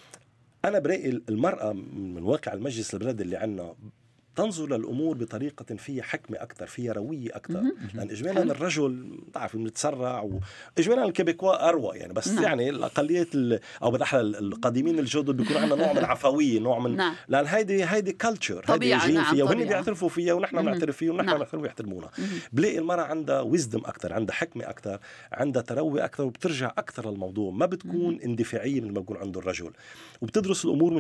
[0.66, 3.76] أنا برأيي المرأة من واقع المجلس البلد اللي عندنا
[4.36, 7.64] تنظر للأمور بطريقة فيها حكمه أكثر فيها رويه أكثر
[7.94, 10.30] لأن اجمالا الرجل بتعرف بنتسرع
[10.78, 12.14] واجمالا الكيبيكوا أروى يعني.
[12.14, 12.44] بس نعم.
[12.44, 13.28] يعني الأقليات
[13.84, 17.16] أو بالاحرى القديمين الجدد بيكون عندنا نوع من العفوية نوع من نعم.
[17.28, 21.26] لأن هيدي هيدي كلتشر هيدي جين نعم فيها وهن بيعترفوا فيها ونحن بنعترف فيها ونحن
[21.26, 21.38] نعم.
[21.38, 22.10] بنعترف ويحترمونا.
[22.54, 25.00] بلاقي المرأة عندها ويزدم أكثر عندها حكمة أكثر
[25.32, 27.52] عندها تروي أكثر وبترجع أكثر للموضوع.
[27.52, 29.72] ما بتكون اندفاعية مثل ما بيكون عنده الرجل.
[30.22, 31.00] وبتدرس الأمور من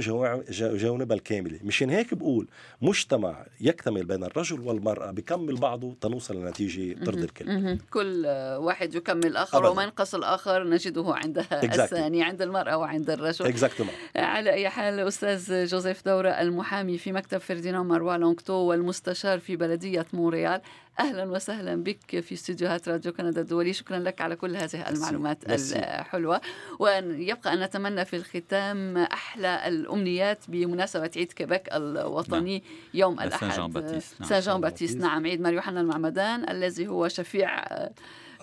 [0.49, 1.59] جوانبها الكاملة.
[1.63, 2.47] مشان هيك بقول
[2.81, 3.22] مجتمع
[3.61, 8.25] يكتمل بين الرجل والمرأة بكمل بعضه تنوصل لنتيجه ترضي الكل كل
[8.57, 11.79] واحد يكمل الآخر وما ينقص الآخر نجده عند exactly.
[11.79, 13.53] الثاني عند المرأة وعند الرجل.
[13.53, 13.85] Exactly.
[14.15, 20.05] على أي حال أستاذ جوزيف دورة المحامي في مكتب فرديناند مروان لونغتو والمستشار في بلدية
[20.13, 20.61] مونريال.
[20.99, 23.73] أهلا وسهلا بك في استديوهات راديو كندا الدولي.
[23.73, 26.41] شكرا لك على كل هذه المعلومات الحلوة.
[26.79, 32.67] ويبقى أن نتمنى في الختام أحلى الأمنيات بمناسبة عيد كيبك الوطني نعم.
[32.93, 34.29] يوم الاحد Saint-Jean-Baptiste نعم.
[34.29, 37.65] Saint-Jean-Baptiste نعم عيد مار يوحنا المعمدان الذي هو شفيع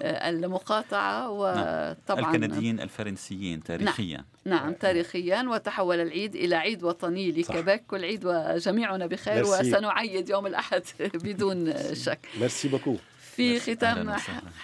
[0.03, 1.31] المقاطعة نعم.
[1.33, 4.25] وطبعا الكنديين الفرنسيين تاريخيا.
[4.45, 9.69] نعم, نعم تاريخيا وتحول العيد إلى عيد وطني لكيبك كل عيد وجميعنا بخير مرسي.
[9.69, 10.83] وسنعيد يوم الأحد
[11.25, 12.19] بدون شك.
[12.41, 12.97] merci beaucoup.
[13.37, 14.17] في ختام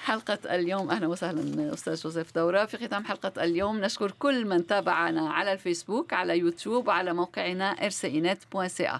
[0.05, 0.91] حلقة اليوم.
[0.91, 2.65] أهلا وسهلا أستاذ جوزيف دورة.
[2.65, 8.99] في ختام حلقة اليوم نشكر كل من تابعنا على الفيسبوك على يوتيوب وعلى موقعنا rcinet.ca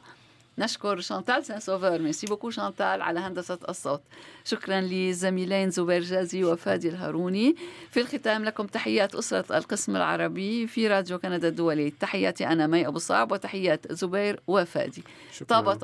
[0.59, 4.03] نشكر شانتال سان سوفر merci beaucoup شانتال على هندسة الصوت.
[4.45, 7.57] شكرا للزميلين زبير جازي وفادي الهاروني.
[7.91, 11.91] في الختام لكم تحيات أسرة القسم العربي في راديو كندا الدولي.
[11.91, 15.05] تحياتي أنا مي أبو صعب وتحيات زبير وفادي.
[15.33, 15.47] شكرا.
[15.47, 15.83] طابت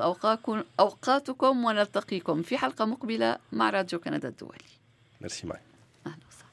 [0.79, 4.57] أوقاتكم ونلتقيكم في حلقة مقبلة مع راديو كندا الدولي.
[5.21, 5.59] ميرسي معي